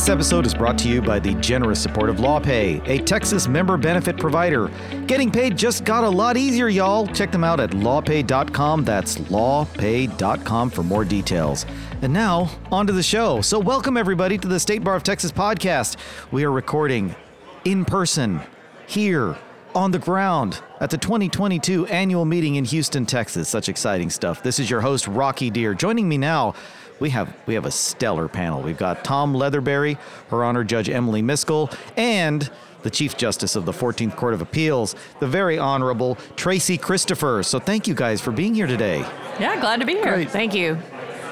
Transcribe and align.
This 0.00 0.08
episode 0.08 0.46
is 0.46 0.54
brought 0.54 0.78
to 0.78 0.88
you 0.88 1.02
by 1.02 1.18
the 1.18 1.34
generous 1.34 1.78
support 1.78 2.08
of 2.08 2.16
LawPay, 2.16 2.88
a 2.88 3.04
Texas 3.04 3.46
member 3.46 3.76
benefit 3.76 4.16
provider. 4.16 4.70
Getting 5.06 5.30
paid 5.30 5.58
just 5.58 5.84
got 5.84 6.04
a 6.04 6.08
lot 6.08 6.38
easier, 6.38 6.68
y'all. 6.68 7.06
Check 7.08 7.30
them 7.30 7.44
out 7.44 7.60
at 7.60 7.72
lawpay.com. 7.72 8.84
That's 8.84 9.18
lawpay.com 9.18 10.70
for 10.70 10.82
more 10.82 11.04
details. 11.04 11.66
And 12.00 12.14
now, 12.14 12.50
on 12.72 12.86
to 12.86 12.94
the 12.94 13.02
show. 13.02 13.42
So, 13.42 13.58
welcome 13.58 13.98
everybody 13.98 14.38
to 14.38 14.48
the 14.48 14.58
State 14.58 14.82
Bar 14.82 14.94
of 14.94 15.02
Texas 15.02 15.32
podcast. 15.32 15.98
We 16.30 16.44
are 16.44 16.50
recording 16.50 17.14
in 17.66 17.84
person 17.84 18.40
here 18.86 19.36
on 19.74 19.90
the 19.90 19.98
ground 19.98 20.62
at 20.80 20.88
the 20.88 20.96
2022 20.98 21.86
annual 21.88 22.24
meeting 22.24 22.54
in 22.54 22.64
Houston, 22.64 23.04
Texas. 23.04 23.50
Such 23.50 23.68
exciting 23.68 24.08
stuff. 24.08 24.42
This 24.42 24.58
is 24.58 24.70
your 24.70 24.80
host 24.80 25.06
Rocky 25.06 25.50
Dhir. 25.50 25.76
Joining 25.76 26.08
me 26.08 26.16
now, 26.16 26.54
we 27.00 27.10
have 27.10 27.34
we 27.46 27.54
have 27.54 27.66
a 27.66 27.70
stellar 27.70 28.28
panel. 28.28 28.62
We've 28.62 28.78
got 28.78 29.04
Tom 29.04 29.34
Leatherberry, 29.34 29.98
Her 30.28 30.44
Honor 30.44 30.62
Judge 30.64 30.88
Emily 30.88 31.22
Miskell, 31.22 31.74
and 31.96 32.48
the 32.82 32.90
Chief 32.90 33.16
Justice 33.16 33.56
of 33.56 33.64
the 33.64 33.72
14th 33.72 34.16
Court 34.16 34.34
of 34.34 34.40
Appeals, 34.40 34.94
the 35.18 35.26
very 35.26 35.58
honorable 35.58 36.16
Tracy 36.36 36.78
Christopher. 36.78 37.42
So 37.42 37.58
thank 37.58 37.86
you 37.86 37.94
guys 37.94 38.20
for 38.20 38.30
being 38.30 38.54
here 38.54 38.66
today. 38.66 39.00
Yeah, 39.38 39.60
glad 39.60 39.80
to 39.80 39.86
be 39.86 39.94
here. 39.94 40.14
Great. 40.14 40.30
Thank 40.30 40.54
you. 40.54 40.78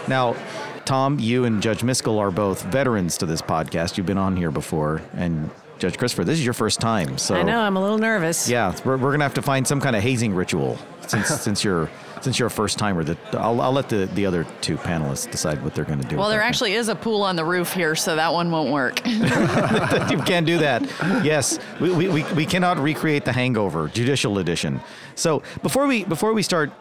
Now, 0.08 0.36
Tom, 0.84 1.18
you 1.18 1.44
and 1.44 1.62
Judge 1.62 1.80
Miskell 1.82 2.18
are 2.18 2.30
both 2.30 2.62
veterans 2.64 3.18
to 3.18 3.26
this 3.26 3.42
podcast. 3.42 3.96
You've 3.96 4.06
been 4.06 4.18
on 4.18 4.36
here 4.36 4.50
before, 4.50 5.02
and 5.14 5.50
Judge 5.78 5.98
Christopher, 5.98 6.24
this 6.24 6.38
is 6.38 6.44
your 6.44 6.54
first 6.54 6.80
time. 6.80 7.18
So 7.18 7.34
I 7.34 7.42
know 7.42 7.60
I'm 7.60 7.76
a 7.76 7.80
little 7.80 7.98
nervous. 7.98 8.48
Yeah, 8.48 8.74
we're, 8.84 8.96
we're 8.96 9.12
gonna 9.12 9.24
have 9.24 9.34
to 9.34 9.42
find 9.42 9.66
some 9.66 9.80
kind 9.80 9.94
of 9.94 10.02
hazing 10.02 10.34
ritual 10.34 10.78
since 11.06 11.28
since 11.40 11.62
you're 11.62 11.90
since 12.24 12.38
you're 12.38 12.48
a 12.48 12.50
first 12.50 12.78
timer. 12.78 13.04
That 13.04 13.18
I'll, 13.34 13.60
I'll 13.60 13.72
let 13.72 13.88
the, 13.88 14.06
the 14.14 14.26
other 14.26 14.46
two 14.60 14.76
panelists 14.76 15.30
decide 15.30 15.62
what 15.62 15.74
they're 15.74 15.84
gonna 15.84 16.02
do. 16.04 16.16
Well, 16.16 16.28
there 16.28 16.40
actually 16.40 16.74
is 16.74 16.88
a 16.88 16.94
pool 16.94 17.22
on 17.22 17.36
the 17.36 17.44
roof 17.44 17.72
here, 17.72 17.94
so 17.94 18.16
that 18.16 18.32
one 18.32 18.50
won't 18.50 18.70
work. 18.70 19.00
you 19.06 20.18
can't 20.18 20.46
do 20.46 20.58
that. 20.58 20.82
Yes, 21.24 21.58
we, 21.80 21.90
we, 21.90 22.08
we, 22.08 22.24
we 22.34 22.46
cannot 22.46 22.78
recreate 22.78 23.24
the 23.24 23.32
Hangover 23.32 23.88
Judicial 23.88 24.38
Edition. 24.38 24.80
So 25.14 25.42
before 25.62 25.86
we 25.86 26.04
before 26.04 26.32
we 26.32 26.42
start, 26.42 26.72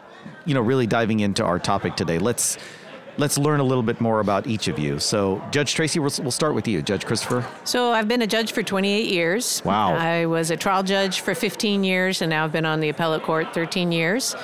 you 0.44 0.54
know, 0.54 0.60
really 0.60 0.86
diving 0.86 1.20
into 1.20 1.44
our 1.44 1.58
topic 1.58 1.96
today, 1.96 2.18
let's 2.18 2.58
let's 3.18 3.36
learn 3.36 3.60
a 3.60 3.64
little 3.64 3.82
bit 3.82 4.00
more 4.00 4.20
about 4.20 4.46
each 4.46 4.68
of 4.68 4.78
you. 4.78 4.98
So, 4.98 5.44
Judge 5.50 5.74
Tracy, 5.74 5.98
we'll, 5.98 6.12
we'll 6.20 6.30
start 6.30 6.54
with 6.54 6.66
you, 6.66 6.80
Judge 6.80 7.04
Christopher. 7.04 7.46
So 7.64 7.92
I've 7.92 8.08
been 8.08 8.22
a 8.22 8.26
judge 8.26 8.52
for 8.52 8.62
28 8.62 9.06
years. 9.10 9.60
Wow. 9.64 9.94
I 9.94 10.26
was 10.26 10.50
a 10.50 10.56
trial 10.56 10.82
judge 10.82 11.20
for 11.20 11.34
15 11.34 11.84
years, 11.84 12.22
and 12.22 12.30
now 12.30 12.44
I've 12.44 12.52
been 12.52 12.64
on 12.64 12.80
the 12.80 12.88
appellate 12.88 13.24
court 13.24 13.52
13 13.52 13.92
years. 13.92 14.34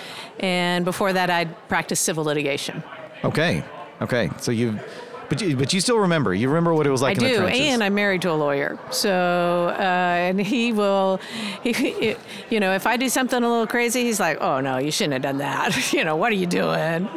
And 0.40 0.84
before 0.84 1.12
that, 1.12 1.30
I'd 1.30 1.68
practiced 1.68 2.04
civil 2.04 2.24
litigation. 2.24 2.82
Okay, 3.24 3.64
okay. 4.02 4.28
So 4.40 4.50
you've 4.50 4.82
but 5.28 5.40
you, 5.40 5.56
but 5.56 5.72
you 5.72 5.80
still 5.80 5.98
remember. 5.98 6.34
You 6.34 6.48
remember 6.48 6.74
what 6.74 6.86
it 6.86 6.90
was 6.90 7.00
like 7.00 7.18
I 7.18 7.26
in 7.26 7.32
the 7.32 7.38
do, 7.38 7.46
and 7.46 7.82
I'm 7.82 7.94
married 7.94 8.20
to 8.22 8.30
a 8.30 8.34
lawyer. 8.34 8.78
So, 8.90 9.74
uh, 9.78 9.82
and 9.82 10.38
he 10.38 10.72
will, 10.72 11.18
he, 11.62 11.72
he- 11.72 12.16
you 12.50 12.60
know, 12.60 12.74
if 12.74 12.86
I 12.86 12.98
do 12.98 13.08
something 13.08 13.42
a 13.42 13.48
little 13.48 13.66
crazy, 13.66 14.02
he's 14.02 14.20
like, 14.20 14.38
"Oh 14.42 14.60
no, 14.60 14.76
you 14.78 14.90
shouldn't 14.90 15.14
have 15.14 15.22
done 15.22 15.38
that." 15.38 15.92
you 15.94 16.04
know, 16.04 16.16
what 16.16 16.30
are 16.30 16.36
you 16.36 16.46
doing? 16.46 17.08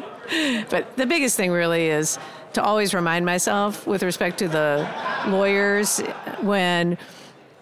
But 0.69 0.95
the 0.97 1.05
biggest 1.05 1.37
thing 1.37 1.51
really 1.51 1.87
is 1.87 2.17
to 2.53 2.63
always 2.63 2.93
remind 2.93 3.25
myself, 3.25 3.85
with 3.87 4.03
respect 4.03 4.39
to 4.39 4.47
the 4.47 4.87
lawyers, 5.27 5.99
when 6.41 6.97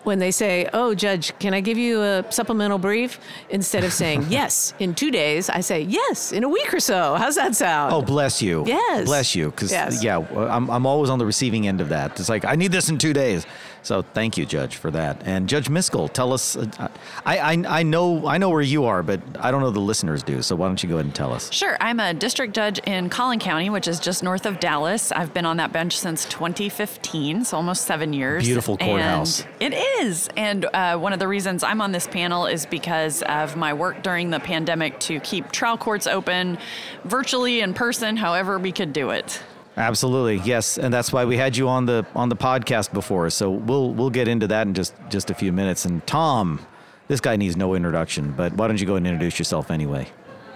when 0.04 0.20
they 0.20 0.30
say, 0.30 0.70
"Oh, 0.72 0.94
judge, 0.94 1.38
can 1.40 1.54
I 1.56 1.62
give 1.62 1.78
you 1.80 2.02
a 2.02 2.24
supplemental 2.30 2.78
brief?" 2.78 3.20
Instead 3.50 3.84
of 3.84 3.92
saying 3.92 4.28
yes 4.30 4.74
in 4.80 4.94
two 4.94 5.10
days, 5.12 5.50
I 5.50 5.62
say 5.62 5.82
yes 5.82 6.32
in 6.32 6.44
a 6.44 6.50
week 6.50 6.72
or 6.74 6.80
so. 6.80 7.16
How's 7.16 7.36
that 7.36 7.56
sound? 7.56 7.92
Oh, 7.94 8.02
bless 8.04 8.42
you. 8.42 8.64
Yes. 8.68 9.06
Bless 9.06 9.36
you. 9.36 9.50
Because, 9.50 9.72
Yes. 9.72 10.04
yeah, 10.04 10.18
I'm, 10.36 10.70
I'm 10.70 10.86
always 10.86 11.10
on 11.10 11.18
the 11.20 11.26
receiving 11.26 11.68
end 11.68 11.82
of 11.82 11.90
that. 11.90 12.20
It's 12.20 12.30
like, 12.30 12.46
I 12.46 12.56
need 12.56 12.72
this 12.72 12.90
in 12.90 12.98
two 13.00 13.14
days. 13.14 13.46
So 13.86 14.02
thank 14.02 14.36
you, 14.36 14.48
Judge, 14.48 14.78
for 14.78 14.90
that. 14.92 15.22
And 15.26 15.48
Judge 15.48 15.70
Miskell, 15.70 16.12
tell 16.12 16.34
us. 16.34 16.58
Uh, 16.58 16.88
I, 17.24 17.38
I, 17.38 17.80
I, 17.80 17.84
know, 17.84 18.26
I 18.26 18.40
know 18.40 18.50
where 18.50 18.62
you 18.62 18.86
are, 18.86 19.04
but 19.04 19.22
I 19.40 19.52
don't 19.52 19.62
know 19.62 19.70
the 19.70 19.80
listeners 19.80 20.24
do. 20.24 20.42
So 20.42 20.56
why 20.56 20.66
don't 20.66 20.82
you 20.82 20.90
go 20.90 20.96
ahead 20.96 21.06
and 21.06 21.14
tell 21.14 21.32
us? 21.32 21.54
sure, 21.54 21.78
I'm 21.80 22.00
a 22.00 22.12
district 22.12 22.56
judge 22.56 22.80
in 22.80 23.10
Collin 23.10 23.38
County, 23.38 23.70
which 23.70 23.88
is 23.88 24.00
just 24.00 24.24
north 24.24 24.48
of 24.48 24.60
Dallas. 24.60 25.12
I've 25.12 25.36
been 25.36 25.46
on 25.46 25.58
that 25.58 25.72
bench 25.72 25.98
since 26.00 26.26
2015, 26.26 27.46
so 27.46 27.58
almost 27.58 27.86
seven 27.86 28.12
years. 28.12 28.44
Beautiful 28.44 28.76
courthouse. 28.76 29.46
And 29.62 29.72
it 29.72 29.78
is. 30.02 30.30
And 30.36 30.66
uh, 30.66 30.98
one 30.98 31.14
of 31.14 31.20
the 31.20 31.28
reasons 31.28 31.62
I'm 31.64 31.80
on 31.80 31.92
this 31.92 32.08
panel 32.08 32.48
is 32.48 32.66
because 32.66 33.22
of 33.22 33.56
my 33.56 33.76
work 33.76 34.02
during 34.02 34.32
the 34.32 34.40
pandemic 34.40 35.00
to 35.02 35.20
keep 35.20 35.52
trial 35.52 35.78
courts 35.78 36.08
open 36.08 36.58
virtually 37.04 37.62
in 37.62 37.76
person, 37.76 38.18
however 38.18 38.58
we 38.58 38.72
could 38.72 38.94
do 38.94 39.12
it. 39.12 39.44
Absolutely, 39.78 40.38
yes, 40.46 40.78
and 40.78 40.94
that's 40.94 41.12
why 41.12 41.26
we 41.26 41.36
had 41.36 41.58
you 41.58 41.68
on 41.68 41.86
the 41.86 42.06
on 42.16 42.30
the 42.30 42.36
podcast 42.36 42.94
before. 42.94 43.30
So 43.30 43.52
we'll 43.52 43.94
we'll 43.94 44.10
get 44.10 44.28
into 44.28 44.48
that 44.48 44.68
in 44.68 44.74
just 44.74 44.94
just 45.10 45.30
a 45.30 45.34
few 45.34 45.52
minutes. 45.52 45.84
And 45.84 46.06
Tom, 46.08 46.66
this 47.08 47.20
guy 47.20 47.36
needs 47.36 47.58
no 47.58 47.76
introduction, 47.76 48.32
but 48.32 48.54
why 48.54 48.68
don't 48.68 48.80
you 48.80 48.88
go 48.88 48.96
and 48.96 49.06
introduce 49.06 49.38
yourself 49.38 49.70
anyway? 49.70 50.08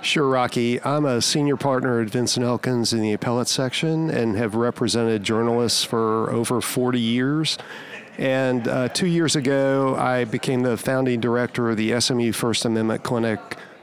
Sure, 0.02 0.28
Rocky. 0.30 0.82
I'm 0.82 1.04
a 1.04 1.22
senior 1.22 1.58
partner 1.58 2.00
at 2.00 2.10
Vinson 2.10 2.44
Elkins 2.44 2.94
in 2.94 3.02
the 3.02 3.12
appellate 3.12 3.50
section 3.50 4.10
and 4.10 4.38
have 4.38 4.56
represented 4.56 5.24
journalists 5.24 5.84
for 5.84 6.32
over 6.32 6.62
40 6.62 7.00
years. 7.00 7.58
And 8.18 8.68
uh, 8.68 8.88
two 8.90 9.08
years 9.08 9.36
ago, 9.36 9.96
I 9.98 10.24
became 10.24 10.64
the 10.64 10.78
founding 10.78 11.20
director 11.20 11.70
of 11.70 11.76
the 11.76 12.00
SMU 12.00 12.32
First 12.32 12.64
Amendment 12.64 13.04
Clinic 13.04 13.40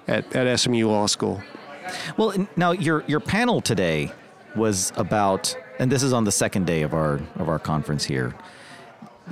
at, 0.08 0.34
at 0.34 0.58
SMU 0.58 0.88
Law 0.88 1.06
School. 1.06 1.42
Well, 2.16 2.48
now 2.56 2.72
your 2.72 3.04
your 3.06 3.20
panel 3.20 3.60
today 3.60 4.12
was 4.56 4.92
about, 4.96 5.56
and 5.78 5.90
this 5.90 6.02
is 6.02 6.12
on 6.12 6.24
the 6.24 6.32
second 6.32 6.66
day 6.66 6.82
of 6.82 6.94
our 6.94 7.20
of 7.36 7.48
our 7.48 7.58
conference 7.58 8.04
here. 8.04 8.34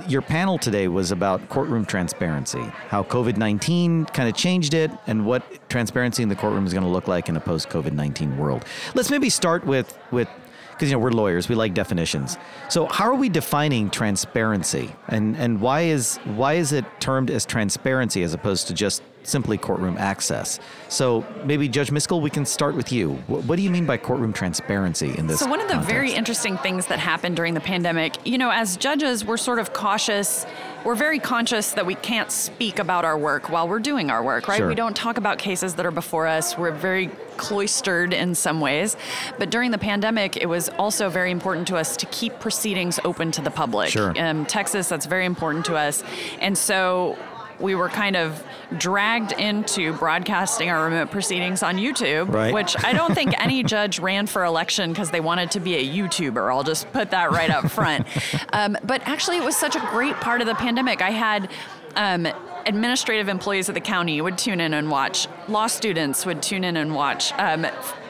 Your 0.09 0.21
panel 0.21 0.57
today 0.57 0.89
was 0.89 1.11
about 1.11 1.47
courtroom 1.47 1.85
transparency, 1.85 2.63
how 2.89 3.03
COVID 3.03 3.37
nineteen 3.37 4.05
kind 4.05 4.27
of 4.27 4.35
changed 4.35 4.73
it, 4.73 4.91
and 5.07 5.25
what 5.25 5.43
transparency 5.69 6.21
in 6.21 6.29
the 6.29 6.35
courtroom 6.35 6.65
is 6.65 6.73
going 6.73 6.83
to 6.83 6.89
look 6.89 7.07
like 7.07 7.29
in 7.29 7.37
a 7.37 7.39
post 7.39 7.69
COVID 7.69 7.93
nineteen 7.93 8.37
world. 8.37 8.65
Let's 8.93 9.09
maybe 9.09 9.29
start 9.29 9.65
with 9.65 9.97
with 10.11 10.27
because 10.73 10.89
you 10.89 10.95
know 10.95 10.99
we're 10.99 11.11
lawyers, 11.11 11.47
we 11.47 11.55
like 11.55 11.73
definitions. 11.73 12.37
So 12.67 12.87
how 12.87 13.05
are 13.05 13.15
we 13.15 13.29
defining 13.29 13.89
transparency, 13.89 14.93
and 15.07 15.37
and 15.37 15.61
why 15.61 15.81
is 15.83 16.17
why 16.25 16.53
is 16.53 16.73
it 16.73 16.83
termed 16.99 17.31
as 17.31 17.45
transparency 17.45 18.21
as 18.23 18.33
opposed 18.33 18.67
to 18.67 18.73
just 18.73 19.01
simply 19.25 19.57
courtroom 19.57 19.97
access? 19.97 20.59
So 20.87 21.25
maybe 21.43 21.67
Judge 21.67 21.89
Miskell, 21.89 22.21
we 22.21 22.29
can 22.29 22.45
start 22.45 22.75
with 22.75 22.91
you. 22.91 23.13
What, 23.27 23.43
what 23.45 23.55
do 23.57 23.61
you 23.61 23.69
mean 23.69 23.85
by 23.85 23.97
courtroom 23.97 24.33
transparency 24.33 25.17
in 25.17 25.27
this? 25.27 25.39
So, 25.39 25.47
one 25.47 25.61
of 25.61 25.67
the 25.67 25.79
very 25.79 26.13
interesting 26.13 26.57
things 26.57 26.87
that 26.87 26.99
happened 26.99 27.35
during 27.35 27.53
the 27.53 27.59
pandemic, 27.59 28.15
you 28.25 28.37
know, 28.37 28.51
as 28.51 28.77
judges, 28.77 29.25
we're 29.25 29.37
sort 29.37 29.59
of 29.59 29.73
cautious. 29.73 30.45
We're 30.83 30.95
very 30.95 31.19
conscious 31.19 31.71
that 31.71 31.85
we 31.85 31.95
can't 31.95 32.31
speak 32.31 32.77
about 32.77 33.05
our 33.05 33.17
work 33.17 33.49
while 33.49 33.67
we're 33.67 33.79
doing 33.79 34.11
our 34.11 34.23
work, 34.23 34.47
right? 34.47 34.57
Sure. 34.57 34.67
We 34.67 34.75
don't 34.75 34.95
talk 34.95 35.17
about 35.17 35.39
cases 35.39 35.75
that 35.75 35.85
are 35.85 35.91
before 35.91 36.27
us. 36.27 36.57
We're 36.57 36.71
very 36.71 37.09
cloistered 37.37 38.13
in 38.13 38.35
some 38.35 38.61
ways. 38.61 38.95
But 39.37 39.49
during 39.49 39.71
the 39.71 39.77
pandemic, 39.77 40.37
it 40.37 40.47
was 40.47 40.69
also 40.69 41.09
very 41.09 41.31
important 41.31 41.67
to 41.67 41.77
us 41.77 41.97
to 41.97 42.05
keep 42.07 42.39
proceedings 42.39 42.99
open 43.03 43.31
to 43.31 43.41
the 43.41 43.51
public. 43.51 43.89
Sure. 43.89 44.13
Um, 44.17 44.45
Texas, 44.45 44.87
that's 44.87 45.05
very 45.05 45.25
important 45.25 45.65
to 45.65 45.75
us. 45.75 46.03
And 46.39 46.57
so, 46.57 47.17
we 47.59 47.75
were 47.75 47.89
kind 47.89 48.15
of 48.15 48.43
dragged 48.77 49.31
into 49.33 49.93
broadcasting 49.93 50.69
our 50.69 50.85
remote 50.85 51.11
proceedings 51.11 51.63
on 51.63 51.77
YouTube, 51.77 52.33
Right. 52.33 52.53
which 52.53 52.75
I 52.83 52.93
don't 52.93 53.13
think 53.15 53.33
any 53.41 53.63
judge 53.63 53.99
ran 53.99 54.27
for 54.27 54.43
election 54.43 54.91
because 54.91 55.11
they 55.11 55.19
wanted 55.21 55.51
to 55.51 55.59
be 55.59 55.75
a 55.75 55.83
YouTuber. 55.83 56.53
I'll 56.53 56.63
just 56.63 56.91
put 56.91 57.11
that 57.11 57.31
right 57.31 57.49
up 57.49 57.69
front. 57.71 58.07
Um, 58.53 58.77
but 58.83 59.01
actually, 59.05 59.37
it 59.37 59.43
was 59.43 59.55
such 59.57 59.75
a 59.75 59.79
great 59.91 60.15
part 60.15 60.39
of 60.41 60.47
the 60.47 60.55
pandemic. 60.55 61.01
I 61.01 61.11
had. 61.11 61.49
Um, 61.95 62.27
administrative 62.67 63.29
employees 63.29 63.69
of 63.69 63.75
the 63.75 63.79
county 63.81 64.19
would 64.19 64.39
tune 64.39 64.59
in 64.59 64.73
and 64.73 64.89
watch. 64.89 65.27
Law 65.47 65.67
students 65.67 66.25
would 66.25 66.41
tune 66.41 66.63
in 66.63 66.75
and 66.77 66.95
watch. 66.95 67.31
Um, 67.33 67.67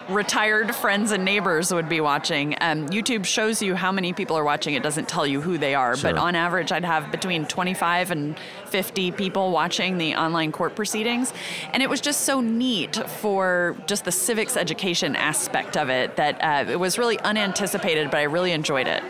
retired 0.08 0.74
friends 0.74 1.12
and 1.12 1.26
neighbors 1.26 1.74
would 1.74 1.90
be 1.90 2.00
watching. 2.00 2.56
Um, 2.62 2.88
YouTube 2.88 3.26
shows 3.26 3.62
you 3.62 3.76
how 3.76 3.92
many 3.92 4.14
people 4.14 4.38
are 4.38 4.44
watching. 4.46 4.74
It 4.74 4.82
doesn't 4.82 5.10
tell 5.10 5.28
you 5.28 5.42
who 5.42 5.58
they 5.58 5.76
are, 5.76 5.98
but 5.98 6.16
on 6.18 6.36
average, 6.36 6.72
I'd 6.72 6.86
have 6.86 7.12
between 7.12 7.46
25 7.46 8.12
and 8.12 8.38
50 8.76 9.14
people 9.14 9.52
watching 9.52 9.98
the 9.98 10.16
online 10.16 10.52
court 10.52 10.76
proceedings. 10.76 11.32
And 11.72 11.82
it 11.82 11.90
was 11.90 12.02
just 12.02 12.26
so 12.26 12.42
neat 12.42 12.98
for 13.10 13.78
just 13.88 14.04
the 14.04 14.12
civics 14.12 14.58
education 14.58 15.16
aspect 15.16 15.78
of 15.78 15.90
it 15.90 16.18
that 16.18 16.44
uh, 16.44 16.70
it 16.70 16.78
was 16.78 16.98
really 16.98 17.18
unanticipated, 17.20 18.12
but 18.12 18.18
I 18.18 18.24
really 18.24 18.52
enjoyed 18.52 18.88
it. 18.88 19.02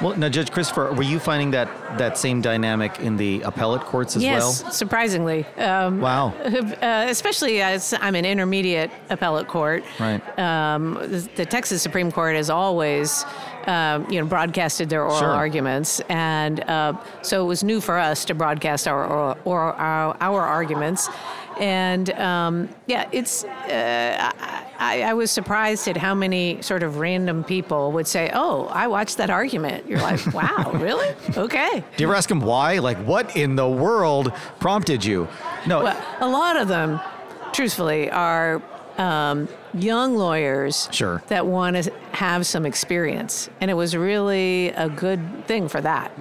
Well, 0.00 0.16
now, 0.16 0.30
Judge 0.30 0.50
Christopher, 0.50 0.94
were 0.94 1.02
you 1.02 1.18
finding 1.18 1.50
that 1.50 1.68
that 1.98 2.16
same 2.16 2.40
dynamic 2.40 3.00
in 3.00 3.18
the 3.18 3.42
appellate 3.42 3.82
courts 3.82 4.16
as 4.16 4.22
yes, 4.22 4.62
well? 4.62 4.72
surprisingly. 4.72 5.44
Um, 5.58 6.00
Wow. 6.00 6.28
uh, 6.38 7.06
especially 7.10 7.60
as 7.60 7.92
I'm 8.00 8.14
an 8.14 8.24
intermediate 8.24 8.90
appellate 9.10 9.46
court. 9.46 9.84
Right. 10.00 10.22
Um, 10.38 10.94
the, 10.94 11.28
the 11.36 11.44
Texas 11.44 11.82
Supreme 11.82 12.10
Court 12.10 12.34
is 12.34 12.48
always, 12.48 13.26
um, 13.68 14.10
you 14.10 14.20
know, 14.20 14.26
broadcasted 14.26 14.88
their 14.88 15.02
oral 15.02 15.18
Sure. 15.18 15.28
arguments, 15.30 16.00
and 16.08 16.60
uh, 16.68 16.94
so 17.22 17.42
it 17.44 17.46
was 17.46 17.62
new 17.62 17.80
for 17.80 17.98
us 17.98 18.24
to 18.26 18.34
broadcast 18.34 18.86
our 18.88 19.04
oral, 19.06 19.36
our, 19.46 19.72
our, 19.74 20.16
our 20.20 20.40
arguments. 20.42 21.08
And 21.60 22.10
um, 22.18 22.68
yeah, 22.86 23.08
it's 23.12 23.44
uh, 23.44 24.30
I, 24.40 24.64
I, 24.78 25.02
I 25.02 25.14
was 25.14 25.30
surprised 25.30 25.86
at 25.86 25.96
how 25.98 26.14
many 26.14 26.60
sort 26.62 26.82
of 26.82 26.96
random 26.98 27.44
people 27.44 27.92
would 27.92 28.06
say, 28.06 28.30
"Oh, 28.32 28.66
I 28.68 28.86
watched 28.88 29.18
that 29.18 29.28
argument." 29.30 29.86
You're 29.86 30.00
like, 30.00 30.24
"Wow, 30.34 30.72
really? 30.74 31.14
Okay." 31.36 31.84
Do 31.96 32.02
you 32.02 32.08
ever 32.08 32.16
ask 32.16 32.28
them 32.28 32.40
why? 32.40 32.78
Like, 32.78 32.96
what 33.04 33.36
in 33.36 33.54
the 33.56 33.68
world 33.68 34.32
prompted 34.60 35.04
you? 35.04 35.28
No. 35.66 35.82
Well, 35.84 36.02
a 36.20 36.28
lot 36.28 36.56
of 36.56 36.68
them, 36.68 36.98
truthfully, 37.52 38.10
are 38.10 38.62
um, 38.96 39.46
young 39.74 40.16
lawyers 40.16 40.88
Sure. 40.92 41.22
that 41.28 41.46
want 41.46 41.76
to 41.82 41.92
have 42.12 42.46
some 42.46 42.66
experience, 42.66 43.48
and 43.60 43.70
it 43.70 43.74
was 43.74 43.96
really 43.96 44.68
a 44.70 44.88
good 44.88 45.46
thing 45.46 45.68
for 45.68 45.80
that. 45.80 46.12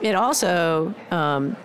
It 0.00 0.14
also 0.14 0.94
um, 1.10 1.56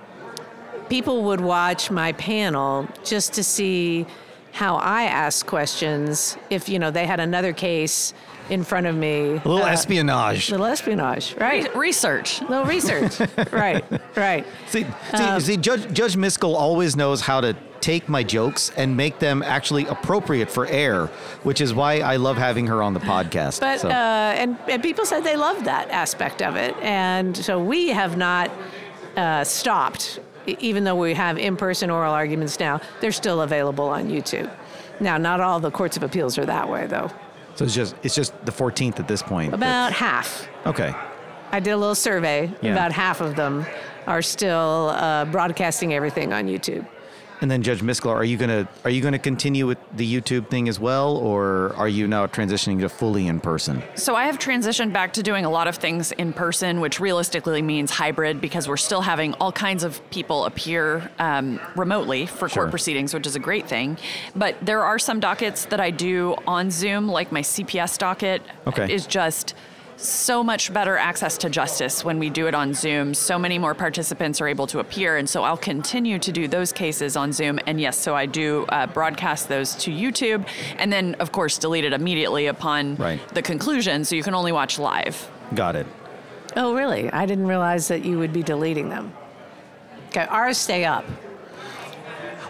people 0.89 1.23
would 1.23 1.41
watch 1.41 1.89
my 1.91 2.11
panel 2.13 2.87
just 3.03 3.33
to 3.33 3.43
see 3.43 4.05
how 4.51 4.75
I 4.77 5.03
asked 5.03 5.47
questions. 5.47 6.37
If 6.49 6.69
you 6.69 6.79
know 6.79 6.91
they 6.91 7.05
had 7.05 7.19
another 7.19 7.53
case 7.53 8.13
in 8.49 8.63
front 8.63 8.85
of 8.87 8.95
me, 8.95 9.31
a 9.31 9.33
little 9.35 9.63
uh, 9.63 9.67
espionage. 9.69 10.51
little 10.51 10.65
espionage, 10.65 11.35
right? 11.37 11.75
Research. 11.75 12.41
little 12.41 12.65
research, 12.65 13.19
right? 13.51 13.83
Right. 14.15 14.45
See, 14.67 14.85
see, 15.11 15.23
Um, 15.23 15.39
see 15.41 15.57
Judge, 15.57 15.91
Judge 15.93 16.15
Miskell 16.15 16.55
always 16.55 16.95
knows 16.95 17.21
how 17.21 17.41
to 17.41 17.55
take 17.81 18.09
my 18.09 18.23
jokes 18.23 18.71
and 18.77 18.97
make 18.97 19.19
them 19.19 19.43
actually 19.43 19.85
appropriate 19.87 20.49
for 20.49 20.65
air, 20.67 21.07
which 21.43 21.61
is 21.61 21.73
why 21.73 21.99
I 21.99 22.15
love 22.15 22.37
having 22.37 22.67
her 22.67 22.81
on 22.81 22.93
the 22.93 22.99
podcast. 22.99 23.59
But 23.59 23.79
So- 23.81 23.89
uh, 23.89 23.91
and 23.91 24.57
and 24.67 24.81
people 24.81 25.05
said 25.05 25.23
they 25.23 25.35
loved 25.35 25.65
that 25.65 25.89
aspect 25.89 26.41
of 26.41 26.55
it, 26.55 26.75
and 26.81 27.35
so 27.37 27.59
we 27.63 27.89
have 27.89 28.17
not 28.17 28.49
uh, 29.17 29.43
stopped. 29.43 30.19
Even 30.59 30.83
though 30.83 30.95
we 30.95 31.15
have 31.15 31.39
in-person 31.39 31.89
oral 31.89 32.13
arguments 32.13 32.59
now, 32.59 32.79
they're 33.01 33.11
still 33.11 33.41
available 33.41 33.89
on 33.89 34.09
YouTube. 34.09 34.47
Now, 34.99 35.17
not 35.17 35.41
all 35.41 35.59
the 35.59 35.71
courts 35.71 35.97
of 35.97 36.03
appeals 36.03 36.37
are 36.37 36.45
that 36.45 36.69
way, 36.69 36.85
though. 36.85 37.09
So 37.55 37.65
it's 37.65 37.73
just 37.73 37.95
it's 38.03 38.15
just 38.15 38.33
the 38.45 38.51
14th 38.51 38.99
at 38.99 39.07
this 39.07 39.21
point. 39.21 39.53
About 39.53 39.91
half. 39.93 40.47
okay. 40.65 40.93
I 41.51 41.59
did 41.59 41.71
a 41.71 41.77
little 41.77 41.95
survey. 41.95 42.51
Yeah. 42.61 42.73
About 42.73 42.91
half 42.91 43.21
of 43.21 43.35
them 43.35 43.65
are 44.07 44.21
still 44.21 44.89
uh, 44.93 45.25
broadcasting 45.25 45.93
everything 45.93 46.33
on 46.33 46.47
YouTube. 46.47 46.85
And 47.41 47.51
then 47.51 47.61
Judge 47.63 47.81
Miskell, 47.81 48.11
are 48.11 48.23
you 48.23 48.37
gonna 48.37 48.67
are 48.85 48.89
you 48.89 49.01
gonna 49.01 49.19
continue 49.19 49.67
with 49.67 49.77
the 49.95 50.05
YouTube 50.21 50.49
thing 50.49 50.69
as 50.69 50.79
well, 50.79 51.17
or 51.17 51.73
are 51.75 51.87
you 51.89 52.07
now 52.07 52.27
transitioning 52.27 52.79
to 52.79 52.89
fully 52.89 53.27
in 53.27 53.39
person? 53.41 53.83
So 53.95 54.15
I 54.15 54.25
have 54.25 54.39
transitioned 54.39 54.93
back 54.93 55.13
to 55.13 55.23
doing 55.23 55.43
a 55.43 55.49
lot 55.49 55.67
of 55.67 55.75
things 55.75 56.11
in 56.13 56.31
person, 56.33 56.79
which 56.79 56.99
realistically 56.99 57.61
means 57.61 57.91
hybrid 57.91 58.39
because 58.39 58.67
we're 58.67 58.77
still 58.77 59.01
having 59.01 59.33
all 59.35 59.51
kinds 59.51 59.83
of 59.83 59.99
people 60.11 60.45
appear 60.45 61.11
um, 61.19 61.59
remotely 61.75 62.25
for 62.25 62.47
Sure. 62.47 62.63
court 62.63 62.69
proceedings, 62.71 63.13
which 63.13 63.27
is 63.27 63.35
a 63.35 63.39
great 63.39 63.67
thing. 63.67 63.97
But 64.35 64.55
there 64.61 64.83
are 64.83 64.97
some 64.97 65.19
dockets 65.19 65.65
that 65.65 65.79
I 65.81 65.91
do 65.91 66.35
on 66.47 66.71
Zoom, 66.71 67.07
like 67.09 67.31
my 67.31 67.41
CPS 67.41 67.97
docket 67.97 68.41
Okay. 68.67 68.91
is 68.93 69.05
just 69.05 69.53
so 69.97 70.43
much 70.43 70.73
better 70.73 70.97
access 70.97 71.37
to 71.39 71.49
justice 71.49 72.03
when 72.03 72.19
we 72.19 72.29
do 72.29 72.47
it 72.47 72.53
on 72.55 72.73
Zoom. 72.73 73.13
So 73.13 73.39
many 73.39 73.57
more 73.57 73.73
participants 73.73 74.41
are 74.41 74.47
able 74.47 74.67
to 74.67 74.79
appear, 74.79 75.17
and 75.17 75.27
so 75.29 75.43
I'll 75.43 75.57
continue 75.57 76.19
to 76.19 76.31
do 76.31 76.47
those 76.47 76.71
cases 76.73 77.15
on 77.15 77.31
Zoom. 77.31 77.59
And 77.65 77.79
yes, 77.79 77.97
so 77.97 78.15
I 78.15 78.25
do 78.25 78.65
uh, 78.69 78.87
broadcast 78.87 79.47
those 79.47 79.73
to 79.75 79.91
YouTube, 79.91 80.45
and 80.77 80.91
then 80.91 81.15
of 81.15 81.31
course 81.31 81.57
delete 81.57 81.85
it 81.85 81.93
immediately 81.93 82.47
upon 82.47 82.95
Right. 82.97 83.25
the 83.33 83.41
conclusion, 83.41 84.03
so 84.05 84.15
you 84.15 84.23
can 84.23 84.33
only 84.35 84.51
watch 84.51 84.77
live. 84.79 85.29
Got 85.53 85.75
it. 85.75 85.87
Oh, 86.57 86.73
really? 86.75 87.11
I 87.11 87.25
didn't 87.25 87.47
realize 87.47 87.87
that 87.87 88.03
you 88.05 88.17
would 88.19 88.33
be 88.33 88.43
deleting 88.43 88.89
them. 88.89 89.13
Okay, 90.09 90.25
ours 90.25 90.57
stay 90.57 90.85
up. 90.85 91.05